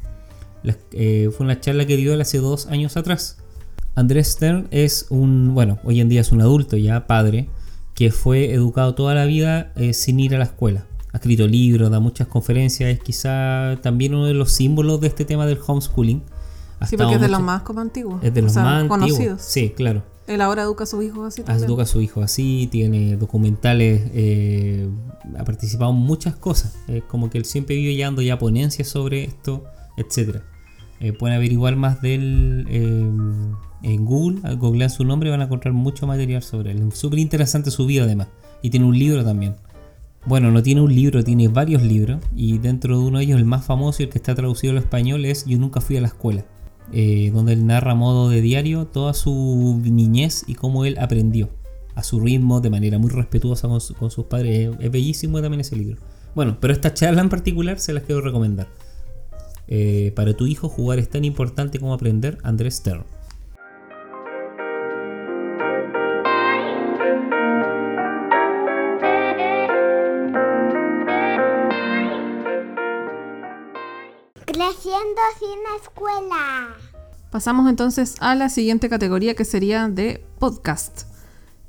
Eh, 0.91 1.29
fue 1.35 1.45
una 1.45 1.59
charla 1.59 1.85
que 1.85 1.97
dio 1.97 2.13
él 2.13 2.21
hace 2.21 2.37
dos 2.39 2.67
años 2.67 2.97
atrás. 2.97 3.37
Andrés 3.95 4.29
Stern 4.29 4.67
es 4.71 5.07
un, 5.09 5.53
bueno, 5.53 5.79
hoy 5.83 5.99
en 5.99 6.09
día 6.09 6.21
es 6.21 6.31
un 6.31 6.41
adulto 6.41 6.77
ya, 6.77 7.07
padre, 7.07 7.49
que 7.95 8.11
fue 8.11 8.53
educado 8.53 8.95
toda 8.95 9.13
la 9.13 9.25
vida 9.25 9.73
eh, 9.75 9.93
sin 9.93 10.19
ir 10.19 10.35
a 10.35 10.37
la 10.37 10.45
escuela. 10.45 10.85
Ha 11.11 11.17
escrito 11.17 11.47
libros, 11.47 11.89
da 11.89 11.99
muchas 11.99 12.27
conferencias, 12.27 12.91
es 12.91 12.99
quizá 12.99 13.77
también 13.81 14.13
uno 14.13 14.25
de 14.25 14.35
los 14.35 14.51
símbolos 14.51 15.01
de 15.01 15.07
este 15.07 15.25
tema 15.25 15.45
del 15.47 15.57
homeschooling. 15.65 16.21
sí, 16.87 16.97
porque 16.97 17.15
es 17.15 17.21
de 17.21 17.29
los 17.29 17.41
más 17.41 17.63
como 17.63 17.81
antiguos. 17.81 18.23
Es 18.23 18.33
de 18.33 18.41
los 18.41 18.55
más 18.55 18.85
conocidos. 18.85 19.41
Sí, 19.41 19.71
claro. 19.75 20.03
Él 20.29 20.41
ahora 20.41 20.61
educa 20.61 20.83
a 20.83 20.87
sus 20.87 21.03
hijos 21.03 21.27
así 21.27 21.41
también. 21.41 21.67
Educa 21.67 21.83
a 21.83 21.85
su 21.87 22.01
hijo 22.01 22.21
así, 22.21 22.69
tiene 22.71 23.17
documentales, 23.17 24.11
eh, 24.13 24.87
ha 25.35 25.43
participado 25.43 25.89
en 25.89 25.97
muchas 25.97 26.35
cosas. 26.35 26.77
Es 26.87 27.03
como 27.03 27.31
que 27.31 27.39
él 27.39 27.45
siempre 27.45 27.75
vive 27.75 27.95
llevando 27.95 28.21
ya 28.21 28.37
ponencias 28.37 28.87
sobre 28.87 29.23
esto, 29.23 29.63
etcétera. 29.97 30.43
Eh, 30.99 31.13
pueden 31.13 31.35
averiguar 31.35 31.75
más 31.77 32.03
de 32.03 32.13
él 32.13 32.67
eh, 32.69 33.09
en 33.81 34.05
Google, 34.05 34.39
al 34.43 34.57
googlear 34.57 34.91
su 34.91 35.03
nombre 35.03 35.31
van 35.31 35.41
a 35.41 35.45
encontrar 35.45 35.73
mucho 35.73 36.05
material 36.05 36.43
sobre 36.43 36.73
él. 36.73 36.87
Es 36.87 36.99
súper 36.99 37.17
interesante 37.17 37.71
su 37.71 37.87
vida 37.87 38.03
además. 38.03 38.27
Y 38.61 38.69
tiene 38.69 38.85
un 38.85 38.99
libro 38.99 39.25
también. 39.25 39.55
Bueno, 40.27 40.51
no 40.51 40.61
tiene 40.61 40.81
un 40.81 40.93
libro, 40.93 41.23
tiene 41.23 41.47
varios 41.47 41.81
libros. 41.81 42.19
Y 42.35 42.59
dentro 42.59 42.99
de 42.99 43.03
uno 43.03 43.17
de 43.17 43.23
ellos, 43.23 43.39
el 43.39 43.45
más 43.45 43.65
famoso 43.65 44.03
y 44.03 44.05
el 44.05 44.11
que 44.11 44.19
está 44.19 44.35
traducido 44.35 44.73
al 44.73 44.77
español 44.77 45.25
es 45.25 45.45
Yo 45.45 45.57
nunca 45.57 45.81
fui 45.81 45.97
a 45.97 46.01
la 46.01 46.07
escuela. 46.07 46.45
Eh, 46.91 47.29
donde 47.33 47.53
él 47.53 47.67
narra 47.67 47.91
a 47.91 47.95
modo 47.95 48.29
de 48.29 48.41
diario 48.41 48.87
toda 48.87 49.13
su 49.13 49.79
niñez 49.83 50.43
y 50.47 50.55
cómo 50.55 50.85
él 50.85 50.97
aprendió 50.97 51.49
a 51.93 52.03
su 52.03 52.19
ritmo 52.19 52.61
de 52.61 52.69
manera 52.69 52.97
muy 52.97 53.11
respetuosa 53.11 53.67
con, 53.67 54.11
sus 54.11 54.25
padres. 54.25 54.71
Es, 54.79 54.91
bellísimo 54.91 55.41
también 55.41 55.61
ese 55.61 55.75
libro. 55.75 55.97
Bueno, 56.33 56.57
pero 56.59 56.73
esta 56.73 56.93
charla 56.93 57.21
en 57.21 57.29
particular 57.29 57.79
se 57.79 57.93
las 57.93 58.03
quiero 58.03 58.21
recomendar. 58.21 58.67
Eh, 59.67 60.13
para 60.15 60.33
tu 60.33 60.47
hijo 60.47 60.67
jugar 60.67 60.97
es 60.97 61.09
tan 61.09 61.25
importante 61.25 61.79
como 61.79 61.93
aprender 61.93 62.39
Andrés 62.43 62.75
Stern. 62.77 63.03
Sin 75.39 75.59
escuela. 75.81 76.75
Pasamos 77.31 77.69
entonces 77.69 78.15
a 78.19 78.35
la 78.35 78.49
siguiente 78.49 78.89
categoría 78.89 79.35
que 79.35 79.45
sería 79.45 79.87
de 79.87 80.25
podcast. 80.39 81.03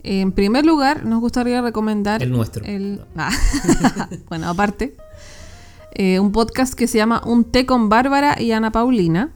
En 0.03 0.33
primer 0.33 0.65
lugar, 0.65 1.05
nos 1.05 1.21
gustaría 1.21 1.61
recomendar... 1.61 2.23
El 2.23 2.31
nuestro. 2.31 2.65
Ah. 3.17 3.31
bueno, 4.29 4.49
aparte, 4.49 4.97
eh, 5.93 6.19
un 6.19 6.33
podcast 6.33 6.75
que 6.75 6.87
se 6.87 6.99
llama 6.99 7.23
Un 7.27 7.45
té 7.45 7.67
con 7.67 7.89
Bárbara 7.89 8.41
y 8.41 8.53
Ana 8.53 8.73
Paulina, 8.73 9.33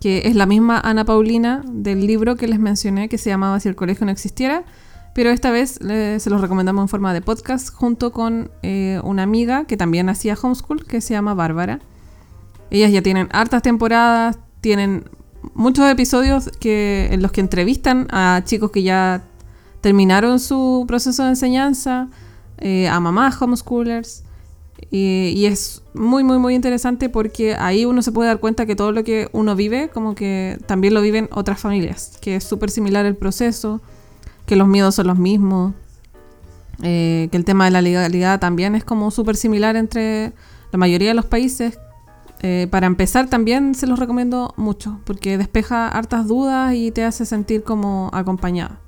que 0.00 0.22
es 0.24 0.34
la 0.34 0.46
misma 0.46 0.80
Ana 0.80 1.04
Paulina 1.04 1.62
del 1.68 2.06
libro 2.06 2.34
que 2.34 2.48
les 2.48 2.58
mencioné 2.58 3.08
que 3.08 3.18
se 3.18 3.30
llamaba 3.30 3.60
Si 3.60 3.68
el 3.68 3.76
colegio 3.76 4.04
no 4.04 4.10
existiera, 4.10 4.64
pero 5.14 5.30
esta 5.30 5.50
vez 5.50 5.78
se 5.78 6.30
los 6.30 6.40
recomendamos 6.40 6.82
en 6.82 6.88
forma 6.88 7.14
de 7.14 7.20
podcast 7.20 7.72
junto 7.72 8.12
con 8.12 8.50
eh, 8.62 9.00
una 9.04 9.22
amiga 9.22 9.66
que 9.66 9.76
también 9.76 10.08
hacía 10.08 10.36
homeschool 10.40 10.84
que 10.86 11.00
se 11.00 11.14
llama 11.14 11.34
Bárbara. 11.34 11.80
Ellas 12.72 12.90
ya 12.90 13.02
tienen 13.02 13.28
hartas 13.32 13.60
temporadas, 13.60 14.38
tienen 14.62 15.04
muchos 15.52 15.90
episodios 15.90 16.48
que, 16.58 17.10
en 17.12 17.20
los 17.20 17.30
que 17.30 17.42
entrevistan 17.42 18.08
a 18.10 18.40
chicos 18.46 18.70
que 18.70 18.82
ya 18.82 19.24
terminaron 19.82 20.40
su 20.40 20.86
proceso 20.88 21.24
de 21.24 21.28
enseñanza, 21.28 22.08
eh, 22.56 22.88
a 22.88 22.98
mamás 22.98 23.40
homeschoolers. 23.42 24.24
Y, 24.90 25.44
es 25.44 25.82
muy, 25.92 26.24
muy, 26.24 26.38
muy 26.38 26.54
interesante 26.54 27.10
porque 27.10 27.56
ahí 27.58 27.84
uno 27.84 28.00
se 28.00 28.10
puede 28.10 28.28
dar 28.28 28.40
cuenta 28.40 28.64
que 28.64 28.74
todo 28.74 28.90
lo 28.90 29.04
que 29.04 29.28
uno 29.32 29.54
vive, 29.54 29.90
como 29.90 30.14
que 30.14 30.58
también 30.64 30.94
lo 30.94 31.02
viven 31.02 31.28
otras 31.30 31.60
familias, 31.60 32.18
que 32.22 32.36
es 32.36 32.44
súper 32.44 32.70
similar 32.70 33.04
el 33.04 33.16
proceso, 33.16 33.82
que 34.46 34.56
los 34.56 34.66
miedos 34.66 34.94
son 34.94 35.08
los 35.08 35.18
mismos, 35.18 35.74
eh, 36.82 37.28
que 37.30 37.36
el 37.36 37.44
tema 37.44 37.66
de 37.66 37.70
la 37.70 37.82
legalidad 37.82 38.40
también 38.40 38.74
es 38.74 38.82
como 38.82 39.10
súper 39.10 39.36
similar 39.36 39.76
entre 39.76 40.32
la 40.72 40.78
mayoría 40.78 41.08
de 41.08 41.14
los 41.14 41.26
países, 41.26 41.78
eh, 42.42 42.66
para 42.70 42.86
empezar 42.86 43.28
también 43.28 43.74
se 43.74 43.86
los 43.86 43.98
recomiendo 43.98 44.52
mucho 44.56 45.00
porque 45.04 45.38
despeja 45.38 45.88
hartas 45.88 46.26
dudas 46.26 46.74
y 46.74 46.90
te 46.90 47.04
hace 47.04 47.24
sentir 47.24 47.62
como 47.62 48.10
acompañada. 48.12 48.80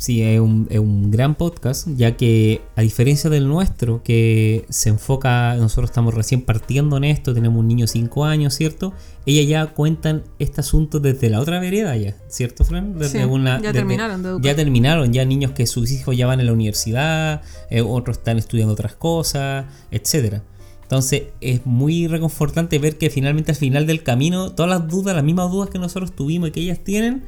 Sí, 0.00 0.22
es 0.22 0.40
un, 0.40 0.66
es 0.70 0.78
un, 0.78 1.10
gran 1.10 1.34
podcast, 1.34 1.86
ya 1.94 2.16
que 2.16 2.62
a 2.74 2.80
diferencia 2.80 3.28
del 3.28 3.46
nuestro, 3.46 4.02
que 4.02 4.64
se 4.70 4.88
enfoca, 4.88 5.54
nosotros 5.56 5.90
estamos 5.90 6.14
recién 6.14 6.40
partiendo 6.40 6.96
en 6.96 7.04
esto, 7.04 7.34
tenemos 7.34 7.58
un 7.58 7.68
niño 7.68 7.84
de 7.84 7.88
5 7.88 8.24
años, 8.24 8.54
¿cierto? 8.54 8.94
Ella 9.26 9.42
ya 9.42 9.66
cuentan 9.74 10.22
este 10.38 10.62
asunto 10.62 11.00
desde 11.00 11.28
la 11.28 11.38
otra 11.38 11.60
vereda 11.60 11.94
ya, 11.98 12.16
¿cierto, 12.28 12.64
Fran? 12.64 12.98
Desde 12.98 13.18
ya 13.62 13.72
terminaron 13.72 14.22
de. 14.22 14.38
Ya 14.40 14.56
terminaron, 14.56 15.12
ya 15.12 15.26
niños 15.26 15.50
que 15.50 15.66
sus 15.66 15.92
hijos 15.92 16.16
ya 16.16 16.26
van 16.26 16.40
a 16.40 16.44
la 16.44 16.54
universidad, 16.54 17.42
eh, 17.68 17.82
otros 17.82 18.16
están 18.16 18.38
estudiando 18.38 18.72
otras 18.72 18.94
cosas, 18.94 19.66
etcétera. 19.90 20.42
Entonces 20.90 21.28
es 21.40 21.64
muy 21.66 22.08
reconfortante 22.08 22.80
ver 22.80 22.98
que 22.98 23.10
finalmente 23.10 23.52
al 23.52 23.56
final 23.56 23.86
del 23.86 24.02
camino, 24.02 24.50
todas 24.50 24.68
las 24.68 24.88
dudas, 24.88 25.14
las 25.14 25.22
mismas 25.22 25.48
dudas 25.48 25.70
que 25.70 25.78
nosotros 25.78 26.10
tuvimos 26.10 26.48
y 26.48 26.52
que 26.52 26.60
ellas 26.62 26.80
tienen, 26.82 27.22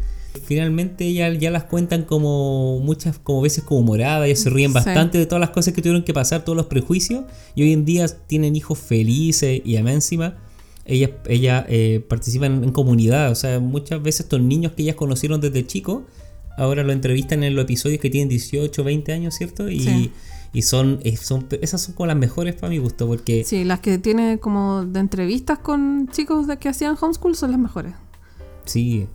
finalmente 0.45 1.05
ellas 1.05 1.39
ya 1.39 1.53
las 1.53 1.63
cuentan 1.63 2.03
como 2.03 2.81
muchas, 2.81 3.21
como 3.21 3.41
veces 3.41 3.63
como 3.63 3.83
moradas, 3.83 4.27
ellas 4.27 4.41
se 4.41 4.51
ríen 4.51 4.73
bastante 4.73 5.17
de 5.17 5.27
todas 5.27 5.39
las 5.39 5.51
cosas 5.51 5.75
que 5.75 5.81
tuvieron 5.81 6.03
que 6.03 6.13
pasar, 6.13 6.45
todos 6.45 6.57
los 6.57 6.67
prejuicios, 6.67 7.23
y 7.55 7.63
hoy 7.63 7.73
en 7.73 7.85
día 7.85 8.05
tienen 8.27 8.57
hijos 8.57 8.81
felices 8.81 9.63
y 9.65 9.77
además 9.77 9.95
encima 9.95 10.39
ellas, 10.85 11.11
ellas 11.29 11.65
eh, 11.69 12.05
participan 12.09 12.65
en 12.65 12.73
comunidad, 12.73 13.31
o 13.31 13.37
sea, 13.37 13.61
muchas 13.61 14.03
veces 14.03 14.23
estos 14.23 14.41
niños 14.41 14.73
que 14.73 14.83
ellas 14.83 14.97
conocieron 14.97 15.41
desde 15.41 15.65
chicos, 15.65 16.03
ahora 16.57 16.83
lo 16.83 16.93
entrevistan 16.93 17.45
en 17.45 17.55
los 17.55 17.65
episodios 17.65 18.01
que 18.01 18.11
tienen 18.11 18.29
18, 18.29 18.85
20 18.85 19.13
años, 19.13 19.35
¿cierto? 19.35 19.71
Y, 19.71 20.13
y 20.53 20.63
son, 20.63 21.01
eh, 21.03 21.17
son, 21.17 21.47
esas 21.61 21.81
son 21.81 21.95
como 21.95 22.07
las 22.07 22.17
mejores 22.17 22.55
para 22.55 22.71
mi 22.71 22.79
gusto, 22.79 23.07
porque... 23.07 23.45
Sí, 23.45 23.65
las 23.65 23.81
que 23.81 23.99
tiene 23.99 24.39
como 24.39 24.85
de 24.85 25.01
entrevistas 25.01 25.59
con 25.59 26.09
chicos 26.09 26.47
de 26.47 26.59
que 26.59 26.69
hacían 26.69 26.97
homeschool 27.01 27.35
son 27.37 27.53
las 27.53 27.61
mejores. 27.61 27.95
Sí, 28.65 29.07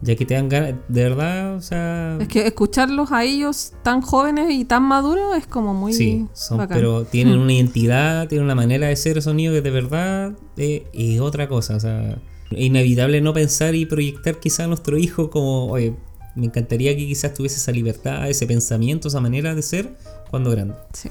ya 0.00 0.14
que 0.14 0.24
te 0.24 0.34
dan 0.34 0.48
ganas, 0.48 0.74
de 0.86 1.02
verdad, 1.02 1.56
o 1.56 1.60
sea... 1.60 2.16
Es 2.20 2.28
que 2.28 2.46
escucharlos 2.46 3.10
a 3.10 3.24
ellos 3.24 3.72
tan 3.82 4.00
jóvenes 4.02 4.52
y 4.52 4.64
tan 4.64 4.84
maduros 4.84 5.36
es 5.36 5.48
como 5.48 5.74
muy... 5.74 5.92
Sí, 5.92 6.26
son, 6.32 6.64
pero 6.68 7.04
tienen 7.04 7.38
una 7.38 7.52
identidad, 7.52 8.28
tienen 8.28 8.44
una 8.44 8.54
manera 8.54 8.86
de 8.86 8.94
ser 8.94 9.20
sonido 9.20 9.52
que 9.54 9.62
de 9.62 9.70
verdad 9.70 10.34
es, 10.56 11.20
otra 11.20 11.48
cosa, 11.48 11.76
o 11.76 11.80
sea... 11.80 12.18
Es 12.50 12.60
inevitable 12.60 13.20
no 13.20 13.34
pensar 13.34 13.74
y 13.74 13.84
proyectar 13.84 14.40
quizá 14.40 14.64
a 14.64 14.66
nuestro 14.68 14.96
hijo 14.96 15.28
como, 15.28 15.66
oye, 15.66 15.94
me 16.34 16.46
encantaría 16.46 16.96
que 16.96 17.06
quizás 17.06 17.34
tuviese 17.34 17.56
esa 17.56 17.72
libertad, 17.72 18.28
ese 18.28 18.46
pensamiento, 18.46 19.08
esa 19.08 19.20
manera 19.20 19.54
de 19.54 19.62
ser 19.62 19.94
cuando 20.30 20.50
grande. 20.50 20.74
Sí. 20.92 21.10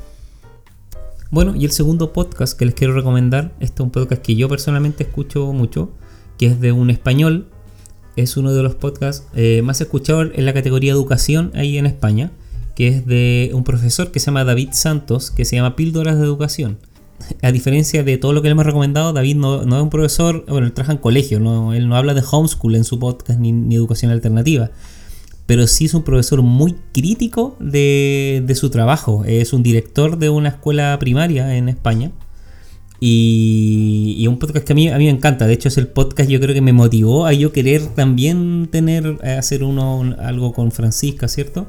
Bueno, 1.30 1.56
y 1.56 1.66
el 1.66 1.72
segundo 1.72 2.14
podcast 2.14 2.58
que 2.58 2.66
les 2.66 2.74
quiero 2.74 2.94
recomendar, 2.94 3.52
este 3.60 3.76
es 3.76 3.80
un 3.82 3.92
podcast 3.92 4.22
que 4.22 4.36
yo 4.36 4.48
personalmente 4.48 5.04
escucho 5.04 5.52
mucho, 5.52 5.92
que 6.38 6.46
es 6.46 6.62
de 6.62 6.72
un 6.72 6.90
español, 6.90 7.48
es 8.16 8.38
uno 8.38 8.54
de 8.54 8.64
los 8.64 8.76
podcasts 8.76 9.28
eh, 9.36 9.62
más 9.62 9.82
escuchados 9.82 10.30
en 10.34 10.46
la 10.46 10.54
categoría 10.54 10.94
educación 10.94 11.52
ahí 11.54 11.78
en 11.78 11.86
España, 11.86 12.32
que 12.76 12.88
es 12.88 13.06
de 13.06 13.52
un 13.54 13.66
profesor 13.66 14.12
que 14.12 14.22
se 14.22 14.28
llama 14.28 14.46
David 14.46 14.70
Santos, 14.72 15.30
que 15.30 15.44
se 15.44 15.58
llama 15.58 15.76
Píldoras 15.76 16.18
de 16.18 16.24
Educación. 16.24 16.78
A 17.42 17.52
diferencia 17.52 18.04
de 18.04 18.18
todo 18.18 18.32
lo 18.32 18.42
que 18.42 18.48
le 18.48 18.54
hemos 18.54 18.66
recomendado, 18.66 19.12
David 19.12 19.36
no, 19.36 19.62
es 19.62 19.84
un 19.84 19.90
profesor, 19.90 20.46
bueno, 20.48 20.68
él 20.68 20.74
trabaja 20.74 20.94
en 20.94 21.00
colegio, 21.00 21.42
no, 21.42 21.74
él 21.74 21.90
no 21.90 21.98
habla 21.98 22.14
de 22.14 22.24
homeschool 22.30 22.76
en 22.76 22.86
su 22.86 23.00
podcast 23.00 23.40
ni, 23.40 23.52
ni 23.52 23.76
educación 23.76 24.12
alternativa 24.12 24.72
pero 25.48 25.66
sí 25.66 25.86
es 25.86 25.94
un 25.94 26.04
profesor 26.04 26.42
muy 26.44 26.76
crítico 26.94 27.56
de, 27.60 28.46
su 28.54 28.70
trabajo. 28.70 29.24
Es 29.26 29.54
un 29.54 29.64
director 29.64 30.20
de 30.20 30.30
una 30.30 30.50
escuela 30.50 30.96
primaria 31.00 31.56
en 31.56 31.70
España. 31.70 32.12
Y, 33.00 34.26
un 34.28 34.40
podcast 34.40 34.66
que 34.66 34.74
a 34.74 34.76
mí, 34.76 34.90
a 34.90 34.98
mí 34.98 35.06
me 35.06 35.12
encanta. 35.12 35.48
De 35.48 35.54
hecho, 35.54 35.70
es 35.70 35.78
el 35.78 35.88
podcast 35.88 36.30
yo 36.30 36.42
creo 36.42 36.54
que 36.54 36.62
me 36.62 36.74
motivó 36.74 37.26
a 37.26 37.32
yo 37.32 37.54
querer 37.54 37.88
también 37.88 38.68
tener, 38.70 39.20
eh, 39.24 39.32
hacer 39.32 39.64
uno 39.64 40.16
algo 40.20 40.52
con 40.52 40.74
Francisca, 40.74 41.30
¿cierto? 41.30 41.66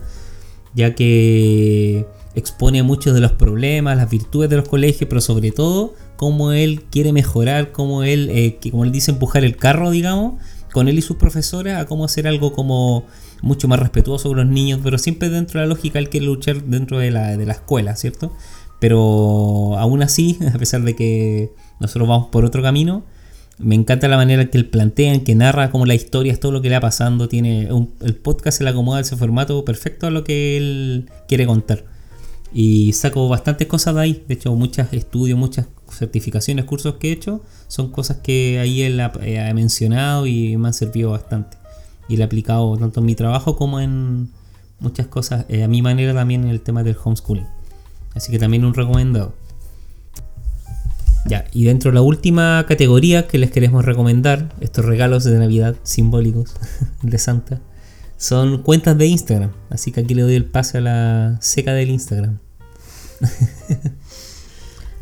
Ya 0.75 0.97
que 0.97 2.05
expone 2.35 2.83
muchos 2.83 3.15
de 3.15 3.21
los 3.21 3.33
problemas, 3.33 3.97
las 3.97 4.11
virtudes 4.11 4.51
de 4.51 4.57
los 4.57 4.69
colegios, 4.69 5.09
pero 5.09 5.21
sobre 5.21 5.53
todo 5.53 5.95
cómo 6.17 6.51
él 6.51 6.83
quiere 6.91 7.13
mejorar, 7.13 7.71
cómo 7.71 8.03
él, 8.03 8.29
eh, 8.33 8.59
como 8.73 8.83
él 8.83 8.91
dice, 8.91 9.13
empujar 9.13 9.45
el 9.45 9.57
carro, 9.57 9.93
digamos, 9.93 10.35
con 10.73 10.89
él 10.89 10.99
y 10.99 11.03
sus 11.03 11.17
profesores 11.17 11.75
a 11.77 11.87
cómo 11.87 12.05
hacer 12.05 12.27
algo 12.27 12.53
como 12.53 13.07
mucho 13.43 13.69
más 13.69 13.79
respetuoso 13.79 14.29
con 14.29 14.39
los 14.39 14.47
niños, 14.47 14.81
pero 14.83 14.99
siempre 14.99 15.31
dentro 15.31 15.61
de 15.61 15.67
la 15.67 15.75
lógica 15.75 15.99
él 15.99 16.09
quiere 16.09 16.27
luchar 16.27 16.63
dentro 16.65 16.99
de 16.99 17.11
la, 17.11 17.37
de 17.37 17.47
la 17.47 17.53
escuela, 17.53 17.97
¿cierto? 17.97 18.33
Pero 18.81 19.77
aún 19.79 20.03
así, 20.03 20.39
a 20.55 20.59
pesar 20.59 20.83
de 20.83 20.95
que 20.95 21.53
nosotros 21.81 22.09
vamos 22.09 22.29
por 22.29 22.45
otro 22.45 22.63
camino, 22.63 23.05
me 23.59 23.75
encanta 23.75 24.07
la 24.09 24.17
manera 24.17 24.51
que 24.51 24.59
él 24.59 24.67
plantea, 24.67 25.25
que 25.25 25.35
narra 25.35 25.71
como 25.71 25.85
la 25.85 25.95
historia, 25.95 26.33
es 26.33 26.41
todo 26.41 26.53
lo 26.53 26.63
que 26.63 26.69
le 26.69 26.77
va 26.77 26.81
pasando. 26.81 27.29
Tiene 27.29 27.69
el 28.01 28.15
podcast 28.15 28.59
se 28.59 28.65
le 28.65 28.71
acomoda 28.71 29.01
ese 29.01 29.17
formato 29.17 29.65
perfecto 29.65 30.07
a 30.07 30.11
lo 30.11 30.23
que 30.23 30.57
él 30.57 31.11
quiere 31.27 31.45
contar. 31.47 31.85
Y 32.53 32.93
saco 32.93 33.29
bastantes 33.29 33.67
cosas 33.67 33.97
de 33.97 34.01
ahí. 34.01 34.25
De 34.29 34.35
hecho, 34.35 34.55
muchos 34.55 34.93
estudios, 34.93 35.39
muchas 35.39 35.67
certificaciones, 35.93 36.65
cursos 36.65 36.97
que 36.97 37.09
he 37.09 37.13
hecho, 37.13 37.43
son 37.67 37.91
cosas 37.91 38.19
que 38.19 38.59
ahí 38.59 38.83
él 38.83 39.01
ha, 39.01 39.13
eh, 39.23 39.41
ha 39.41 39.53
mencionado 39.55 40.27
y 40.27 40.57
me 40.57 40.69
han 40.69 40.75
servido 40.75 41.11
bastante 41.11 41.59
y 42.09 42.17
le 42.17 42.23
he 42.23 42.27
aplicado 42.27 42.77
tanto 42.79 43.01
en 43.01 43.07
mi 43.07 43.15
trabajo 43.15 43.57
como 43.57 43.81
en 43.81 44.31
muchas 44.81 45.07
cosas, 45.07 45.45
eh, 45.49 45.63
a 45.63 45.69
mi 45.69 45.83
manera 45.83 46.15
también 46.15 46.45
en 46.45 46.51
el 46.51 46.61
tema 46.61 46.83
del 46.83 46.97
homeschooling. 47.03 47.47
Así 48.15 48.33
que 48.33 48.39
también 48.39 48.65
un 48.65 48.75
recomendado. 48.75 49.35
Ya, 51.27 51.45
y 51.53 51.65
dentro 51.65 51.91
de 51.91 51.97
la 51.97 52.01
última 52.01 52.65
categoría 52.67 53.29
que 53.29 53.39
les 53.39 53.51
queremos 53.51 53.85
recomendar, 53.85 54.55
estos 54.61 54.85
regalos 54.85 55.25
de 55.25 55.39
Navidad 55.39 55.77
simbólicos 55.83 56.55
de 57.03 57.19
Santa, 57.19 57.61
son 58.17 58.63
cuentas 58.63 58.97
de 58.97 59.07
Instagram. 59.07 59.51
Así 59.69 59.93
que 59.93 60.01
aquí 60.01 60.15
le 60.15 60.23
doy 60.23 60.35
el 60.35 60.47
pase 60.47 60.79
a 60.79 60.81
la 60.81 61.39
seca 61.41 61.75
del 61.75 61.91
Instagram. 61.91 62.39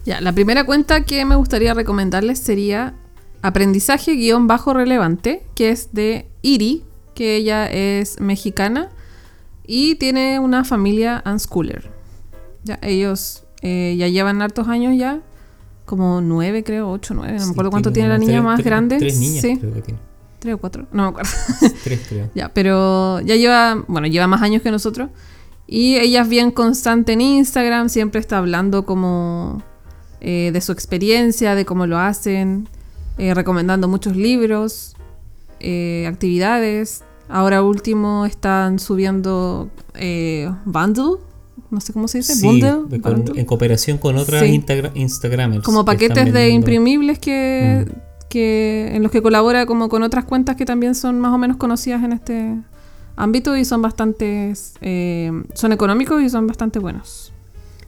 Ya, 0.07 0.21
la 0.21 0.33
primera 0.33 0.65
cuenta 0.65 1.05
que 1.05 1.25
me 1.25 1.35
gustaría 1.37 1.75
recomendarles 1.75 2.39
sería 2.39 2.95
Aprendizaje 3.43 4.13
guion 4.15 4.47
bajo 4.47 4.73
relevante, 4.73 5.43
que 5.55 5.69
es 5.69 5.91
de 5.93 6.27
Iri, 6.43 6.85
que 7.15 7.37
ella 7.37 7.67
es 7.71 8.19
mexicana 8.21 8.89
y 9.67 9.97
tiene 9.97 10.39
una 10.41 10.65
familia 10.65 11.23
unschooler. 11.27 11.91
Ya, 12.65 12.79
ellos 12.83 13.45
eh, 13.63 13.95
ya 13.99 14.09
llevan 14.09 14.43
hartos 14.43 14.67
años 14.69 14.95
ya, 14.99 15.21
como 15.85 16.21
nueve 16.23 16.65
creo, 16.65 16.91
ocho, 16.91 17.15
nueve, 17.15 17.35
no 17.35 17.39
me 17.41 17.45
Sí, 17.45 17.51
acuerdo 17.53 17.71
cuánto 17.71 17.93
tiene 17.93 18.09
la 18.09 18.19
niña 18.19 18.33
tres- 18.35 18.43
más 18.45 18.57
tres- 18.57 18.67
grande. 18.67 18.99
Tres 18.99 19.19
niñas 19.21 19.43
sí, 19.43 19.59
creo 19.59 19.75
que 19.75 19.83
tiene. 19.83 20.01
tres 20.41 20.55
o 20.55 20.59
cuatro, 20.59 20.87
no 20.93 21.03
me 21.05 21.09
acuerdo. 21.11 21.31
Tres 21.85 22.01
creo. 22.09 22.31
Ya, 22.35 22.49
pero 22.49 23.21
ya 23.21 23.37
lleva, 23.37 23.85
bueno, 23.87 24.09
lleva 24.09 24.27
más 24.27 24.43
años 24.43 24.63
que 24.63 24.71
nosotros. 24.73 25.11
Y 25.69 25.97
ella 25.99 26.23
es 26.23 26.29
bien 26.29 26.51
constante 26.51 27.13
en 27.13 27.21
Instagram, 27.21 27.89
siempre 27.91 28.19
está 28.21 28.39
hablando 28.39 28.85
como 28.87 29.63
eh, 30.21 30.51
de 30.53 30.61
su 30.61 30.73
experiencia, 30.73 31.55
de 31.55 31.65
cómo 31.65 31.87
lo 31.87 31.99
hacen, 31.99 32.69
eh, 33.19 33.35
recomendando 33.35 33.89
muchos 33.89 34.17
libros, 34.17 34.95
eh, 35.61 36.07
actividades. 36.09 37.03
Ahora 37.29 37.63
último 37.63 38.25
están 38.27 38.79
subiendo 38.79 39.69
eh, 39.95 40.51
Bundle, 40.65 41.19
no 41.71 41.81
sé 41.81 41.93
cómo 41.93 42.07
se 42.09 42.19
dice, 42.19 42.35
Sí, 42.35 42.47
Bundle, 42.47 43.01
con- 43.01 43.15
Bundle. 43.25 43.41
en 43.41 43.47
cooperación 43.47 43.99
con 43.99 44.17
otras 44.17 44.43
Sí. 44.43 44.49
Instagra- 44.55 44.93
Instagramers. 44.95 45.65
como 45.65 45.85
paquetes 45.85 46.33
de 46.33 46.51
imprimibles 46.51 47.19
que, 47.19 47.87
Mm. 47.89 47.93
que 48.29 48.91
en 48.95 49.03
los 49.03 49.11
que 49.11 49.23
colabora 49.23 49.67
como 49.67 49.89
con 49.89 50.03
otras 50.03 50.25
cuentas 50.25 50.55
que 50.57 50.65
también 50.65 50.95
son 50.95 51.19
más 51.19 51.33
o 51.33 51.39
menos 51.39 51.57
conocidas 51.57 52.05
en 52.05 52.13
este 52.13 52.55
ámbito 53.17 53.57
y 53.57 53.65
son 53.65 53.81
bastante 53.83 54.53
eh, 54.83 55.33
son 55.55 55.73
económicos 55.73 56.23
y 56.23 56.29
son 56.31 56.47
bastante 56.47 56.79
buenos 56.79 57.33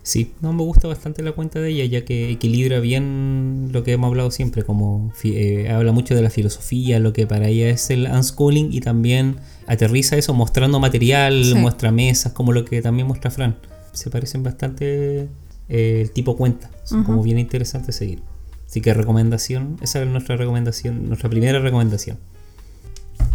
Sí, 0.09 0.33
no 0.41 0.55
me 0.55 0.63
gusta 0.63 0.89
bastante 0.89 1.23
la 1.23 1.33
cuenta 1.33 1.61
de 1.61 1.69
ella, 1.69 1.85
ya 1.85 2.03
que 2.07 2.31
equilibra 2.31 2.81
bien 2.81 3.69
lo 3.73 3.83
que 3.85 3.93
hemos 3.93 4.09
hablado 4.09 4.31
siempre, 4.31 4.63
como 4.63 5.13
eh, 5.23 5.69
habla 5.71 5.93
mucho 5.93 6.15
de 6.15 6.23
la 6.23 6.31
filosofía, 6.31 6.99
lo 6.99 7.13
que 7.13 7.27
para 7.27 7.49
ella 7.49 7.69
es 7.69 7.91
el 7.91 8.07
unschooling 8.11 8.73
y 8.73 8.81
también 8.81 9.37
aterriza 9.67 10.17
eso 10.17 10.33
mostrando 10.33 10.81
material, 10.81 11.45
Sí. 11.45 11.55
muestra 11.57 11.93
mesas, 11.93 12.33
como 12.33 12.53
lo 12.55 12.65
que 12.65 12.81
también 12.81 13.07
muestra 13.07 13.31
Fran. 13.31 13.57
Se 13.93 14.09
parecen 14.09 14.43
bastante 14.43 15.29
eh, 15.69 16.01
el 16.01 16.11
tipo 16.13 16.39
cuenta, 16.39 16.71
son 16.85 17.05
como 17.05 17.23
bien 17.23 17.39
interesantes 17.39 17.95
seguir. 17.97 18.23
Así 18.67 18.81
que 18.81 18.95
recomendación, 18.95 19.77
esa 19.83 20.01
es 20.03 20.09
nuestra 20.09 20.39
recomendación, 20.39 21.07
nuestra 21.09 21.29
primera 21.29 21.59
recomendación. 21.59 22.17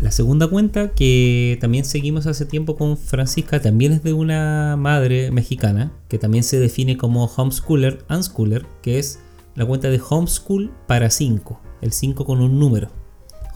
La 0.04 0.12
segunda 0.12 0.48
cuenta 0.48 0.90
que 0.92 1.58
también 1.62 1.86
seguimos 1.86 2.28
hace 2.28 2.46
tiempo 2.46 2.76
con 2.76 2.98
Francisca 2.98 3.62
también 3.62 3.94
es 3.94 4.04
de 4.04 4.12
una 4.12 4.76
madre 4.76 5.32
mexicana 5.32 5.94
que 6.10 6.18
también 6.20 6.44
se 6.44 6.60
define 6.60 6.98
como 6.98 7.24
homeschooler, 7.24 8.04
unschooler, 8.10 8.66
que 8.82 9.00
es 9.00 9.20
la 9.56 9.66
cuenta 9.66 9.90
de 9.90 10.02
homeschool 10.02 10.74
para 10.88 11.10
5, 11.10 11.58
el 11.82 11.94
5 11.94 12.26
con 12.26 12.42
un 12.42 12.60
número. 12.60 12.90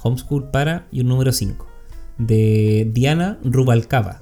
Homeschool 0.02 0.50
para 0.50 0.88
y 0.90 1.02
un 1.02 1.10
número 1.10 1.34
5. 1.34 1.68
De 2.18 2.90
Diana 2.94 3.40
Rubalcaba. 3.44 4.22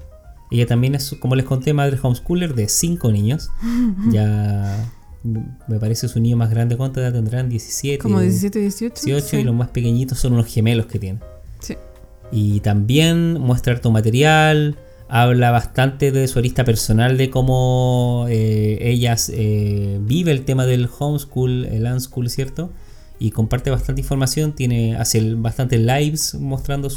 Ella 0.50 0.66
también 0.66 0.96
es, 0.96 1.14
como 1.20 1.36
les 1.36 1.44
conté, 1.44 1.74
madre 1.74 1.96
homeschooler 2.02 2.56
de 2.56 2.68
5 2.68 3.12
niños. 3.12 3.50
Ya 4.10 4.92
me 5.22 5.78
parece 5.78 6.08
su 6.08 6.20
niño 6.20 6.36
más 6.36 6.50
grande, 6.50 6.76
¿cuánta 6.76 7.00
edad 7.00 7.12
tendrán? 7.12 7.48
17. 7.48 7.98
como 7.98 8.20
17 8.20 8.60
18 8.60 8.94
18 9.04 9.26
sí. 9.26 9.36
y 9.36 9.44
los 9.44 9.54
más 9.54 9.68
pequeñitos 9.68 10.18
son 10.18 10.32
unos 10.32 10.46
gemelos 10.46 10.86
que 10.86 10.98
tiene. 10.98 11.20
Y 12.32 12.60
también 12.60 13.34
muestra 13.40 13.72
harto 13.74 13.90
material, 13.90 14.76
habla 15.08 15.50
bastante 15.52 16.10
de 16.12 16.26
su 16.28 16.38
arista 16.38 16.64
personal, 16.64 17.16
de 17.16 17.30
cómo 17.30 18.26
eh, 18.28 18.78
ella 18.80 19.16
eh, 19.30 19.98
vive 20.02 20.32
el 20.32 20.44
tema 20.44 20.66
del 20.66 20.88
homeschool, 20.98 21.64
el 21.66 21.84
unschool, 21.84 22.28
¿cierto? 22.28 22.70
Y 23.18 23.30
comparte 23.30 23.70
bastante 23.70 24.00
información, 24.00 24.52
tiene, 24.52 24.96
hace 24.96 25.34
bastantes 25.34 25.80
lives 25.80 26.34
mostrando 26.34 26.88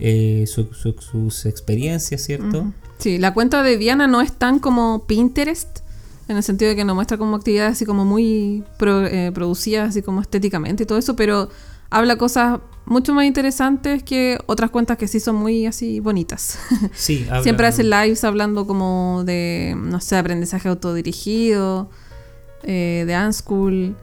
eh, 0.00 0.44
su- 0.46 0.72
su- 0.74 0.94
sus 1.00 1.46
experiencias, 1.46 2.22
¿cierto? 2.22 2.72
Sí, 2.98 3.18
la 3.18 3.32
cuenta 3.34 3.62
de 3.62 3.76
Diana 3.78 4.06
no 4.06 4.20
es 4.20 4.32
tan 4.32 4.58
como 4.58 5.04
Pinterest, 5.06 5.80
en 6.28 6.36
el 6.36 6.42
sentido 6.42 6.68
de 6.68 6.76
que 6.76 6.84
no 6.84 6.94
muestra 6.94 7.16
como 7.16 7.36
actividades 7.36 7.72
así 7.72 7.84
como 7.86 8.04
muy 8.04 8.62
pro- 8.78 9.06
eh, 9.06 9.32
producidas, 9.32 9.88
así 9.88 10.02
como 10.02 10.20
estéticamente 10.20 10.82
y 10.82 10.86
todo 10.86 10.98
eso, 10.98 11.16
pero 11.16 11.48
habla 11.90 12.16
cosas 12.16 12.60
mucho 12.86 13.12
más 13.14 13.24
interesantes 13.26 14.02
que 14.02 14.38
otras 14.46 14.70
cuentas 14.70 14.96
que 14.96 15.08
sí 15.08 15.20
son 15.20 15.36
muy 15.36 15.66
así 15.66 16.00
bonitas. 16.00 16.58
Sí, 16.94 17.26
habla- 17.28 17.42
Siempre 17.42 17.66
hace 17.66 17.84
lives 17.84 18.24
hablando 18.24 18.66
como 18.66 19.22
de, 19.24 19.74
no 19.76 20.00
sé, 20.00 20.16
aprendizaje 20.16 20.68
autodirigido, 20.68 21.90
eh, 22.62 23.04
de 23.06 23.16
unschool, 23.16 23.96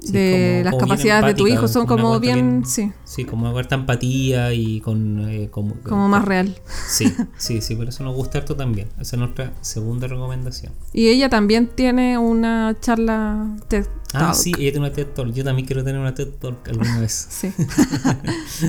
Sí, 0.00 0.12
de 0.12 0.60
como- 0.60 0.64
las 0.64 0.70
como 0.72 0.80
capacidades 0.80 1.26
de 1.26 1.34
tu 1.34 1.46
hijo, 1.48 1.66
son 1.68 1.86
como 1.86 2.18
bien, 2.20 2.34
bien- 2.60 2.66
sí, 2.66 2.92
Sí, 3.04 3.24
como 3.24 3.48
harta 3.56 3.74
empatía 3.74 4.52
y 4.52 4.80
con... 4.80 5.28
eh, 5.28 5.48
como, 5.50 5.74
como 5.82 6.08
más 6.08 6.24
real. 6.24 6.54
Sí, 6.88 7.12
sí, 7.38 7.60
sí, 7.60 7.74
por 7.74 7.88
eso 7.88 8.04
nos 8.04 8.14
gusta 8.14 8.38
harto 8.38 8.54
también. 8.56 8.88
Esa 9.00 9.16
es 9.16 9.20
nuestra 9.20 9.52
segunda 9.62 10.06
recomendación. 10.06 10.72
Y 10.92 11.08
ella 11.08 11.28
también 11.28 11.66
tiene 11.68 12.18
una 12.18 12.76
charla 12.80 13.56
TED 13.68 13.86
Ah, 14.14 14.20
Talk. 14.20 14.34
sí, 14.34 14.50
ella 14.58 14.70
tiene 14.72 14.78
una 14.86 14.92
TED 14.92 15.06
Talk. 15.08 15.32
Yo 15.32 15.44
también 15.44 15.66
quiero 15.66 15.82
tener 15.84 16.00
una 16.00 16.14
TED 16.14 16.28
Talk 16.40 16.68
alguna 16.68 17.00
vez, 17.00 17.12
Sí. 17.30 17.52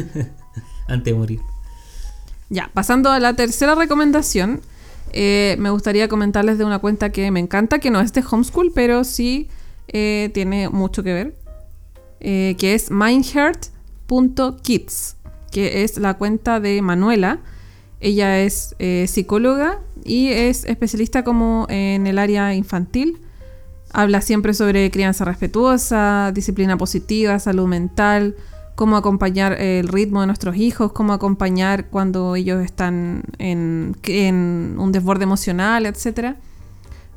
antes 0.87 1.13
de 1.13 1.13
morir. 1.13 1.39
Ya, 2.49 2.69
pasando 2.73 3.11
a 3.11 3.19
la 3.19 3.35
tercera 3.35 3.75
recomendación, 3.75 4.61
eh, 5.11 5.55
me 5.59 5.69
gustaría 5.69 6.07
comentarles 6.07 6.57
de 6.57 6.65
una 6.65 6.79
cuenta 6.79 7.11
que 7.11 7.29
me 7.31 7.39
encanta, 7.39 7.79
que 7.79 7.91
no 7.91 7.99
es 7.99 8.13
de 8.13 8.23
homeschool, 8.29 8.71
pero 8.73 9.03
sí 9.03 9.49
eh, 9.87 10.29
tiene 10.33 10.69
mucho 10.69 11.03
que 11.03 11.13
ver, 11.13 11.35
eh, 12.19 12.55
que 12.57 12.73
es 12.73 12.91
mindheart.kids, 12.91 15.15
que 15.51 15.83
es 15.83 15.97
la 15.97 16.15
cuenta 16.15 16.59
de 16.59 16.81
Manuela. 16.81 17.39
Ella 17.99 18.39
es 18.39 18.75
eh, 18.79 19.05
psicóloga 19.07 19.79
y 20.03 20.27
es 20.27 20.65
especialista 20.65 21.23
como 21.23 21.65
en 21.69 22.07
el 22.07 22.19
área 22.19 22.53
infantil. 22.53 23.21
Habla 23.93 24.21
siempre 24.21 24.53
sobre 24.53 24.91
crianza 24.91 25.25
respetuosa, 25.25 26.31
disciplina 26.33 26.77
positiva, 26.77 27.39
salud 27.39 27.67
mental, 27.67 28.35
cómo 28.75 28.97
acompañar 28.97 29.53
el 29.53 29.87
ritmo 29.87 30.21
de 30.21 30.27
nuestros 30.27 30.57
hijos, 30.57 30.91
cómo 30.91 31.13
acompañar 31.13 31.87
cuando 31.87 32.35
ellos 32.35 32.63
están 32.63 33.23
en, 33.39 33.95
en 34.03 34.75
un 34.77 34.91
desborde 34.91 35.23
emocional, 35.23 35.85
etc. 35.85 36.35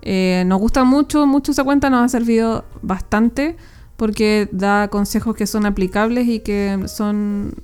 nos 0.04 0.58
gusta 0.60 0.84
mucho, 0.84 1.26
mucho 1.26 1.52
esa 1.52 1.64
cuenta, 1.64 1.90
nos 1.90 2.04
ha 2.04 2.08
servido 2.08 2.64
bastante 2.82 3.56
porque 3.96 4.48
da 4.52 4.88
consejos 4.88 5.36
que 5.36 5.46
son 5.46 5.66
aplicables 5.66 6.26
y 6.28 6.40
que 6.40 6.78
son, 6.86 7.54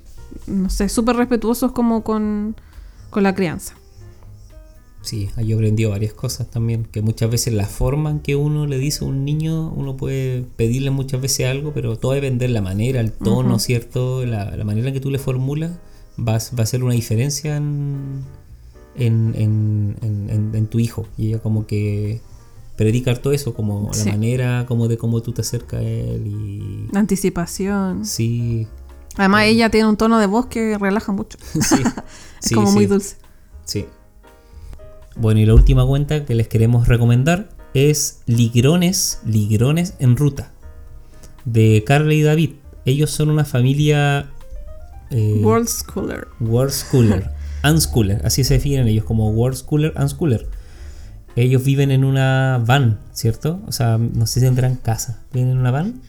no 0.45 0.69
sé, 0.69 0.87
súper 0.89 1.15
respetuosos 1.15 1.71
como 1.71 2.03
con, 2.03 2.55
con 3.09 3.23
la 3.23 3.33
crianza. 3.33 3.73
Sí, 5.01 5.29
ahí 5.37 5.53
aprendió 5.53 5.89
varias 5.91 6.13
cosas 6.13 6.47
también, 6.51 6.83
que 6.83 7.01
muchas 7.01 7.29
veces 7.31 7.53
la 7.53 7.65
forma 7.65 8.09
en 8.11 8.19
que 8.19 8.35
uno 8.35 8.65
le 8.67 8.77
dice 8.77 9.05
a 9.05 9.07
un 9.07 9.23
niño, 9.23 9.69
uno 9.71 9.95
puede 9.95 10.43
pedirle 10.57 10.91
muchas 10.91 11.21
veces 11.21 11.47
algo, 11.47 11.71
pero 11.73 11.95
todo 11.97 12.11
depende 12.11 12.45
de 12.47 12.53
la 12.53 12.61
manera, 12.61 12.99
el 12.99 13.13
tono, 13.13 13.57
¿cierto? 13.59 14.25
La, 14.25 14.55
la 14.57 14.63
manera 14.65 14.89
en 14.89 14.93
que 14.93 14.99
tú 14.99 15.09
le 15.09 15.17
formulas 15.17 15.71
va, 16.19 16.35
a- 16.35 16.55
va 16.59 16.63
a 16.63 16.65
ser 16.65 16.83
una 16.83 16.93
diferencia 16.93 17.55
en, 17.55 18.21
en, 18.97 19.33
en- 19.35 19.97
en- 20.01 20.55
en- 20.55 20.67
tu 20.67 20.79
hijo. 20.79 21.07
Y 21.17 21.27
ella 21.29 21.39
como 21.39 21.65
que 21.67 22.21
predica 22.75 23.15
todo 23.15 23.33
eso, 23.33 23.53
como 23.53 23.93
Sí. 23.93 24.05
la 24.05 24.11
manera 24.13 24.65
como 24.67 24.87
de 24.87 24.97
cómo 24.97 25.21
tú 25.21 25.31
te 25.33 25.41
acercas 25.41 25.79
a 25.79 25.83
él 25.83 26.27
y... 26.27 26.87
La 26.91 26.99
anticipación. 26.99 28.05
Sí, 28.05 28.67
Además, 29.19 29.45
ella 29.45 29.71
tiene 29.71 29.87
un 29.89 29.97
tono 29.97 30.19
de 30.19 30.27
voz 30.27 30.45
que 30.45 30.77
relaja 30.77 31.11
mucho. 31.11 31.37
sí. 31.53 31.75
Es 32.39 32.49
sí, 32.49 32.53
como 32.55 32.71
muy 32.71 32.85
dulce. 32.85 33.15
Sí. 33.65 33.85
Bueno, 35.15 35.39
y 35.39 35.45
la 35.47 35.55
última 35.55 35.85
cuenta 35.87 36.23
que 36.23 36.35
les 36.35 36.47
queremos 36.47 36.87
recomendar 36.87 37.49
es 37.73 38.21
Ligrones, 38.27 39.19
Ligrones 39.25 39.95
en 39.99 40.15
Ruta, 40.15 40.51
de 41.45 41.83
Carla 41.85 42.13
y 42.13 42.21
David. 42.21 42.51
Ellos 42.85 43.09
son 43.09 43.31
una 43.31 43.43
familia 43.43 44.29
eh, 45.09 45.41
World 45.43 45.67
Schooler. 45.67 46.27
World 46.39 46.71
Schooler, 46.71 47.31
Unschooler, 47.63 48.21
así 48.25 48.43
se 48.43 48.55
definen 48.55 48.87
ellos 48.87 49.05
como 49.05 49.29
World 49.31 49.57
Schooler, 49.57 49.93
Unschooler. 49.99 50.47
Ellos 51.35 51.63
viven 51.63 51.91
en 51.91 52.03
una 52.03 52.63
van, 52.65 52.99
¿cierto? 53.13 53.61
O 53.67 53.71
sea, 53.71 53.97
no 53.97 54.25
sé 54.25 54.39
si 54.39 54.45
tendrán 54.45 54.75
casa. 54.75 55.21
¿Viven 55.33 55.51
en 55.51 55.57
una 55.59 55.69
van? 55.69 56.01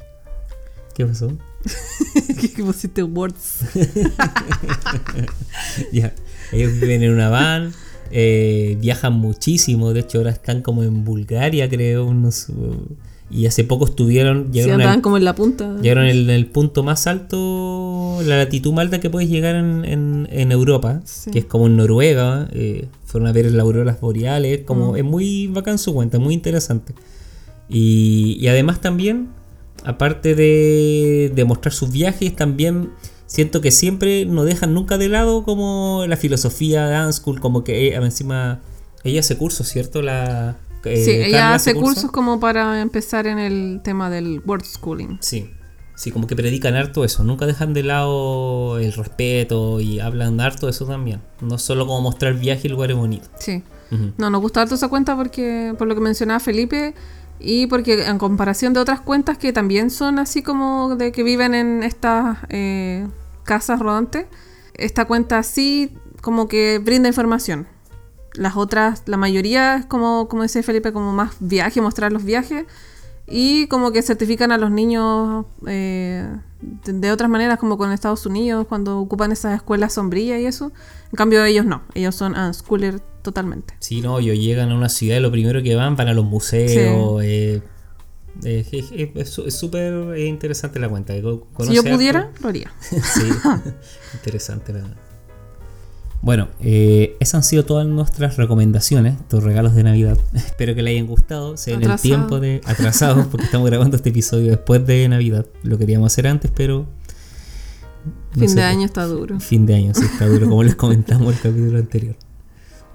¿Qué 0.94 1.04
pasó? 1.04 1.30
que 2.56 2.64
pusiste 2.64 3.02
words. 3.02 3.60
Ya, 5.92 6.14
Ellos 6.52 6.72
viven 6.80 7.02
en 7.02 7.12
una 7.12 7.28
van, 7.28 7.72
eh, 8.10 8.76
viajan 8.80 9.12
muchísimo, 9.12 9.92
de 9.92 10.00
hecho 10.00 10.18
ahora 10.18 10.30
están 10.30 10.62
como 10.62 10.82
en 10.82 11.04
Bulgaria, 11.04 11.68
creo, 11.68 12.06
unos, 12.06 12.46
y 13.30 13.46
hace 13.46 13.64
poco 13.64 13.84
estuvieron, 13.84 14.50
llegaron, 14.52 14.80
al, 14.80 15.02
como 15.02 15.18
en 15.18 15.24
la 15.24 15.34
punta. 15.34 15.76
llegaron 15.82 16.06
en 16.06 16.30
el 16.30 16.46
punto 16.46 16.82
más 16.82 17.06
alto 17.06 17.36
la 18.22 18.36
latitud 18.38 18.72
más 18.72 18.82
alta 18.82 19.00
que 19.00 19.10
puedes 19.10 19.28
llegar 19.28 19.54
en, 19.56 19.84
en- 19.84 20.28
en 20.30 20.52
Europa, 20.52 21.00
Sí. 21.04 21.30
que 21.30 21.38
es 21.40 21.44
como 21.44 21.66
en 21.66 21.76
Noruega, 21.76 22.48
eh, 22.52 22.86
fueron 23.04 23.28
a 23.28 23.32
ver 23.32 23.50
las 23.50 23.60
auroras 23.62 24.00
boreales, 24.00 24.62
como 24.64 24.92
Mm. 24.92 24.96
es 24.96 25.04
muy 25.04 25.46
bacán 25.48 25.78
su 25.78 25.94
cuenta, 25.94 26.18
muy 26.18 26.34
interesante. 26.34 26.94
Y, 27.68 28.36
y 28.40 28.48
además 28.48 28.80
también, 28.80 29.28
aparte 29.84 30.34
de, 30.34 31.32
de 31.34 31.44
mostrar 31.44 31.72
sus 31.72 31.90
viajes, 31.90 32.34
también 32.34 32.90
siento 33.26 33.60
que 33.60 33.70
siempre 33.70 34.24
no 34.26 34.44
dejan 34.44 34.72
nunca 34.74 34.96
de 34.98 35.08
lado 35.08 35.44
como 35.44 36.04
la 36.08 36.16
filosofía 36.16 36.86
de 37.06 37.12
School, 37.12 37.40
como 37.40 37.64
que 37.64 37.86
ella, 37.88 37.98
encima, 38.04 38.60
ella 39.04 39.20
hace 39.20 39.36
cursos, 39.36 39.68
¿cierto? 39.68 40.00
La, 40.02 40.56
eh, 40.84 41.04
sí, 41.04 41.10
ella 41.10 41.54
hace 41.54 41.74
curso. 41.74 41.86
cursos 41.94 42.10
como 42.10 42.40
para 42.40 42.80
empezar 42.80 43.26
en 43.26 43.38
el 43.38 43.80
tema 43.84 44.08
del 44.08 44.40
word 44.46 44.64
schooling. 44.64 45.18
Sí, 45.20 45.50
sí, 45.98 46.12
como 46.12 46.28
que 46.28 46.36
predican 46.36 46.76
harto 46.76 47.04
eso, 47.04 47.24
nunca 47.24 47.44
dejan 47.44 47.74
de 47.74 47.82
lado 47.82 48.78
el 48.78 48.92
respeto 48.92 49.80
y 49.80 49.98
hablan 49.98 50.40
harto 50.40 50.68
eso 50.68 50.86
también. 50.86 51.20
No 51.40 51.58
solo 51.58 51.86
como 51.88 52.00
mostrar 52.00 52.34
viajes 52.34 52.66
y 52.66 52.68
lugares 52.68 52.96
bonitos. 52.96 53.28
Sí. 53.40 53.64
No, 54.16 54.30
nos 54.30 54.40
gusta 54.40 54.62
harto 54.62 54.76
esa 54.76 54.88
cuenta 54.88 55.16
porque, 55.16 55.74
por 55.76 55.88
lo 55.88 55.94
que 55.94 56.00
mencionaba 56.00 56.38
Felipe, 56.40 56.94
y 57.40 57.66
porque 57.66 58.04
en 58.04 58.18
comparación 58.18 58.74
de 58.74 58.80
otras 58.80 59.00
cuentas 59.00 59.38
que 59.38 59.52
también 59.52 59.90
son 59.90 60.18
así 60.18 60.42
como 60.42 60.94
de 60.94 61.10
que 61.10 61.22
viven 61.22 61.54
en 61.54 61.82
estas 61.82 62.38
eh, 62.48 63.06
casas 63.44 63.80
rodantes, 63.80 64.26
esta 64.74 65.04
cuenta 65.06 65.42
sí 65.42 65.96
como 66.20 66.46
que 66.46 66.78
brinda 66.78 67.08
información. 67.08 67.66
Las 68.34 68.56
otras, 68.56 69.02
la 69.06 69.16
mayoría 69.16 69.76
es 69.76 69.86
como, 69.86 70.28
como 70.28 70.42
decía 70.42 70.62
Felipe, 70.62 70.92
como 70.92 71.12
más 71.12 71.32
viaje, 71.40 71.80
mostrar 71.80 72.12
los 72.12 72.24
viajes. 72.24 72.66
Y 73.30 73.66
como 73.68 73.92
que 73.92 74.02
certifican 74.02 74.52
a 74.52 74.58
los 74.58 74.70
niños 74.70 75.44
eh, 75.66 76.26
de, 76.86 77.12
otras 77.12 77.28
maneras, 77.30 77.58
como 77.58 77.76
con 77.76 77.92
Estados 77.92 78.24
Unidos, 78.26 78.66
cuando 78.68 78.98
ocupan 78.98 79.32
esas 79.32 79.54
escuelas 79.56 79.92
sombrías 79.94 80.40
y 80.40 80.46
eso. 80.46 80.72
En 81.12 81.16
cambio 81.16 81.44
ellos 81.44 81.64
no, 81.66 81.82
ellos 81.94 82.14
son 82.14 82.36
unschooler 82.38 83.00
totalmente. 83.22 83.74
Sí, 83.80 84.00
no, 84.00 84.18
ellos 84.18 84.38
llegan 84.38 84.70
a 84.70 84.74
una 84.76 84.88
ciudad 84.88 85.16
y 85.16 85.20
lo 85.20 85.30
primero 85.30 85.62
que 85.62 85.74
van 85.74 85.94
van 85.96 86.08
a 86.08 86.14
los 86.14 86.24
museos. 86.24 87.22
eh, 87.22 87.62
eh, 88.44 89.12
es- 89.14 89.30
súper 89.54 90.16
eh, 90.16 90.26
interesante 90.26 90.78
la 90.78 90.88
cuenta. 90.88 91.12
co- 91.20 91.46
Si 91.64 91.74
yo 91.74 91.82
pudiera, 91.84 92.30
lo 92.40 92.48
haría. 92.48 92.72
Sí, 92.90 93.28
interesante 94.14 94.72
la 94.72 94.80
Bueno, 96.20 96.48
eh, 96.60 97.16
esas 97.20 97.34
han 97.36 97.42
sido 97.44 97.64
todas 97.64 97.86
nuestras 97.86 98.36
recomendaciones, 98.36 99.16
tus 99.28 99.42
regalos 99.42 99.74
de 99.74 99.84
Navidad. 99.84 100.18
Espero 100.34 100.74
que 100.74 100.82
les 100.82 100.94
hayan 100.94 101.06
gustado. 101.06 101.56
Se 101.56 101.72
en 101.74 101.82
el 101.82 101.96
tiempo 102.00 102.40
de 102.40 102.60
atrasados 102.64 103.26
porque 103.28 103.46
estamos 103.46 103.68
grabando 103.68 103.96
este 103.96 104.08
episodio 104.10 104.50
después 104.50 104.84
de 104.86 105.08
Navidad. 105.08 105.46
Lo 105.62 105.78
queríamos 105.78 106.12
hacer 106.12 106.26
antes, 106.26 106.50
pero 106.54 106.86
no 108.34 108.40
fin 108.40 108.48
sé 108.48 108.56
de 108.56 108.62
año 108.62 108.84
está 108.84 109.04
duro. 109.06 109.38
Fin 109.40 109.64
de 109.66 109.74
año, 109.76 109.92
sí, 109.94 110.04
está 110.04 110.26
duro, 110.26 110.48
como 110.48 110.62
les 110.64 110.74
comentamos 110.74 111.28
en 111.28 111.34
el 111.34 111.40
capítulo 111.40 111.78
anterior. 111.78 112.16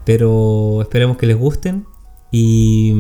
Pero 0.06 0.82
esperemos 0.82 1.18
que 1.18 1.26
les 1.28 1.38
gusten. 1.38 1.86
Y, 2.32 2.94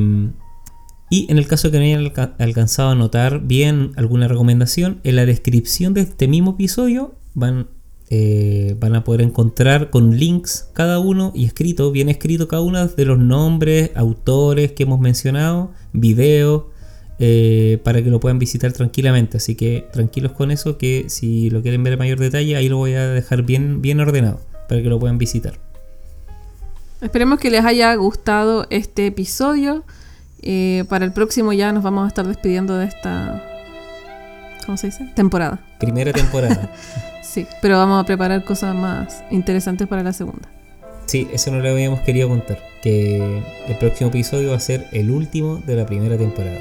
y 1.09 1.29
en 1.29 1.37
el 1.37 1.47
caso 1.47 1.67
de 1.67 1.71
que 1.73 1.77
no 1.79 1.83
hayan 1.85 1.99
alca- 1.99 2.35
alcanzado 2.39 2.91
a 2.91 2.95
notar 2.95 3.41
bien 3.41 3.91
alguna 3.97 4.27
recomendación, 4.27 5.01
en 5.03 5.17
la 5.17 5.25
descripción 5.25 5.93
de 5.93 6.01
este 6.01 6.27
mismo 6.27 6.51
episodio 6.51 7.15
van, 7.33 7.67
eh, 8.15 8.75
van 8.79 8.93
a 8.93 9.03
poder 9.03 9.21
encontrar 9.21 9.89
con 9.89 10.17
links 10.17 10.69
cada 10.73 10.99
uno 10.99 11.31
y 11.33 11.45
escrito, 11.45 11.91
bien 11.91 12.09
escrito 12.09 12.47
cada 12.47 12.61
uno 12.61 12.87
de 12.87 13.05
los 13.05 13.17
nombres, 13.17 13.89
autores 13.95 14.71
que 14.71 14.83
hemos 14.83 14.99
mencionado, 14.99 15.71
videos, 15.93 16.65
eh, 17.17 17.79
para 17.83 18.03
que 18.03 18.11
lo 18.11 18.19
puedan 18.19 18.37
visitar 18.37 18.71
tranquilamente. 18.71 19.37
Así 19.37 19.55
que 19.55 19.87
tranquilos 19.91 20.33
con 20.33 20.51
eso, 20.51 20.77
que 20.77 21.05
si 21.07 21.49
lo 21.49 21.63
quieren 21.63 21.81
ver 21.83 21.93
en 21.93 21.99
mayor 21.99 22.19
detalle, 22.19 22.55
ahí 22.55 22.69
lo 22.69 22.77
voy 22.77 22.93
a 22.93 23.07
dejar 23.07 23.41
bien, 23.41 23.81
bien 23.81 23.99
ordenado 23.99 24.39
para 24.69 24.83
que 24.83 24.89
lo 24.89 24.99
puedan 24.99 25.17
visitar. 25.17 25.59
Esperemos 27.01 27.39
que 27.39 27.49
les 27.49 27.65
haya 27.65 27.95
gustado 27.95 28.67
este 28.69 29.07
episodio. 29.07 29.83
Eh, 30.43 30.85
para 30.87 31.03
el 31.03 31.13
próximo 31.13 31.51
ya 31.51 31.71
nos 31.71 31.81
vamos 31.81 32.05
a 32.05 32.09
estar 32.09 32.27
despidiendo 32.27 32.77
de 32.77 32.85
esta... 32.85 33.43
¿Cómo 34.67 34.77
se 34.77 34.87
dice? 34.87 35.11
Temporada. 35.15 35.72
Primera 35.83 36.13
temporada. 36.13 36.69
Sí, 37.23 37.47
pero 37.63 37.77
vamos 37.79 37.99
a 37.99 38.05
preparar 38.05 38.43
cosas 38.43 38.75
más 38.75 39.23
interesantes 39.31 39.87
para 39.87 40.03
la 40.03 40.13
segunda. 40.13 40.47
Sí, 41.07 41.27
eso 41.33 41.49
no 41.49 41.61
lo 41.61 41.69
habíamos 41.69 42.01
querido 42.01 42.29
contar. 42.29 42.59
Que 42.83 43.41
el 43.67 43.75
próximo 43.79 44.11
episodio 44.11 44.51
va 44.51 44.57
a 44.57 44.59
ser 44.59 44.85
el 44.91 45.09
último 45.09 45.55
de 45.65 45.75
la 45.75 45.87
primera 45.87 46.15
temporada. 46.15 46.59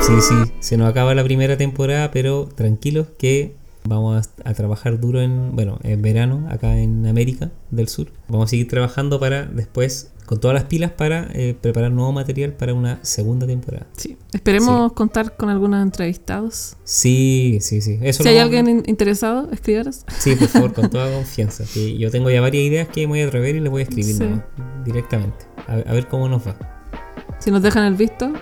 Sí, 0.00 0.12
sí, 0.20 0.52
se 0.58 0.76
nos 0.76 0.90
acaba 0.90 1.14
la 1.14 1.22
primera 1.22 1.56
temporada, 1.56 2.10
pero 2.10 2.48
tranquilos 2.52 3.06
que 3.16 3.54
vamos 3.88 4.28
a, 4.44 4.50
a 4.50 4.54
trabajar 4.54 4.98
duro 5.00 5.20
en, 5.22 5.54
bueno, 5.54 5.78
en 5.82 6.02
verano, 6.02 6.46
acá 6.50 6.78
en 6.78 7.06
América 7.06 7.50
del 7.70 7.88
Sur. 7.88 8.08
Vamos 8.28 8.46
a 8.46 8.48
seguir 8.50 8.68
trabajando 8.68 9.18
para 9.20 9.44
después, 9.46 10.12
con 10.26 10.40
todas 10.40 10.54
las 10.54 10.64
pilas, 10.64 10.90
para 10.90 11.28
eh, 11.34 11.56
preparar 11.60 11.92
nuevo 11.92 12.12
material 12.12 12.52
para 12.52 12.74
una 12.74 12.98
segunda 13.02 13.46
temporada. 13.46 13.86
Sí. 13.96 14.16
Esperemos 14.32 14.92
contar 14.92 15.36
con 15.36 15.48
algunos 15.50 15.82
entrevistados. 15.82 16.76
Sí, 16.84 17.58
sí, 17.60 17.80
sí. 17.80 17.98
Eso 18.02 18.22
si 18.22 18.28
hay 18.30 18.36
vamos- 18.36 18.46
alguien 18.56 18.68
in- 18.78 18.82
interesado, 18.86 19.48
escríbanos. 19.52 20.04
Sí, 20.18 20.34
por 20.36 20.48
favor, 20.48 20.72
con 20.74 20.90
toda 20.90 21.12
confianza. 21.14 21.64
yo 21.98 22.10
tengo 22.10 22.30
ya 22.30 22.40
varias 22.40 22.64
ideas 22.64 22.88
que 22.88 23.02
me 23.02 23.06
voy 23.06 23.20
a 23.22 23.26
atrever 23.26 23.54
y 23.56 23.60
les 23.60 23.70
voy 23.70 23.80
a 23.80 23.84
escribir 23.84 24.14
Sí. 24.16 24.24
nomás, 24.24 24.42
directamente. 24.84 25.46
A, 25.68 25.72
a 25.74 25.92
ver 25.92 26.08
cómo 26.08 26.28
nos 26.28 26.46
va. 26.46 26.56
Si 27.38 27.50
nos 27.50 27.62
dejan 27.62 27.84
el 27.84 27.94
visto, 27.94 28.32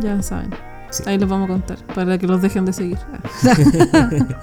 ya 0.00 0.22
saben. 0.22 0.50
Sí. 0.92 1.02
Ahí 1.06 1.18
los 1.18 1.28
vamos 1.28 1.50
a 1.50 1.52
contar 1.54 1.78
para 1.94 2.16
que 2.18 2.26
los 2.26 2.40
dejen 2.40 2.64
de 2.64 2.72
seguir. 2.72 2.98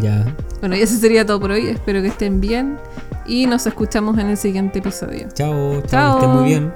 Ya. 0.00 0.26
bueno, 0.60 0.74
y 0.76 0.80
eso 0.80 0.96
sería 0.98 1.24
todo 1.24 1.40
por 1.40 1.52
hoy. 1.52 1.68
Espero 1.68 2.02
que 2.02 2.08
estén 2.08 2.40
bien 2.40 2.76
y 3.24 3.46
nos 3.46 3.66
escuchamos 3.66 4.18
en 4.18 4.26
el 4.26 4.36
siguiente 4.36 4.80
episodio. 4.80 5.28
Chao, 5.32 5.80
chao, 5.82 5.86
Chao. 5.86 6.18
que 6.18 6.24
estén 6.24 6.36
muy 6.40 6.44
bien. 6.44 6.72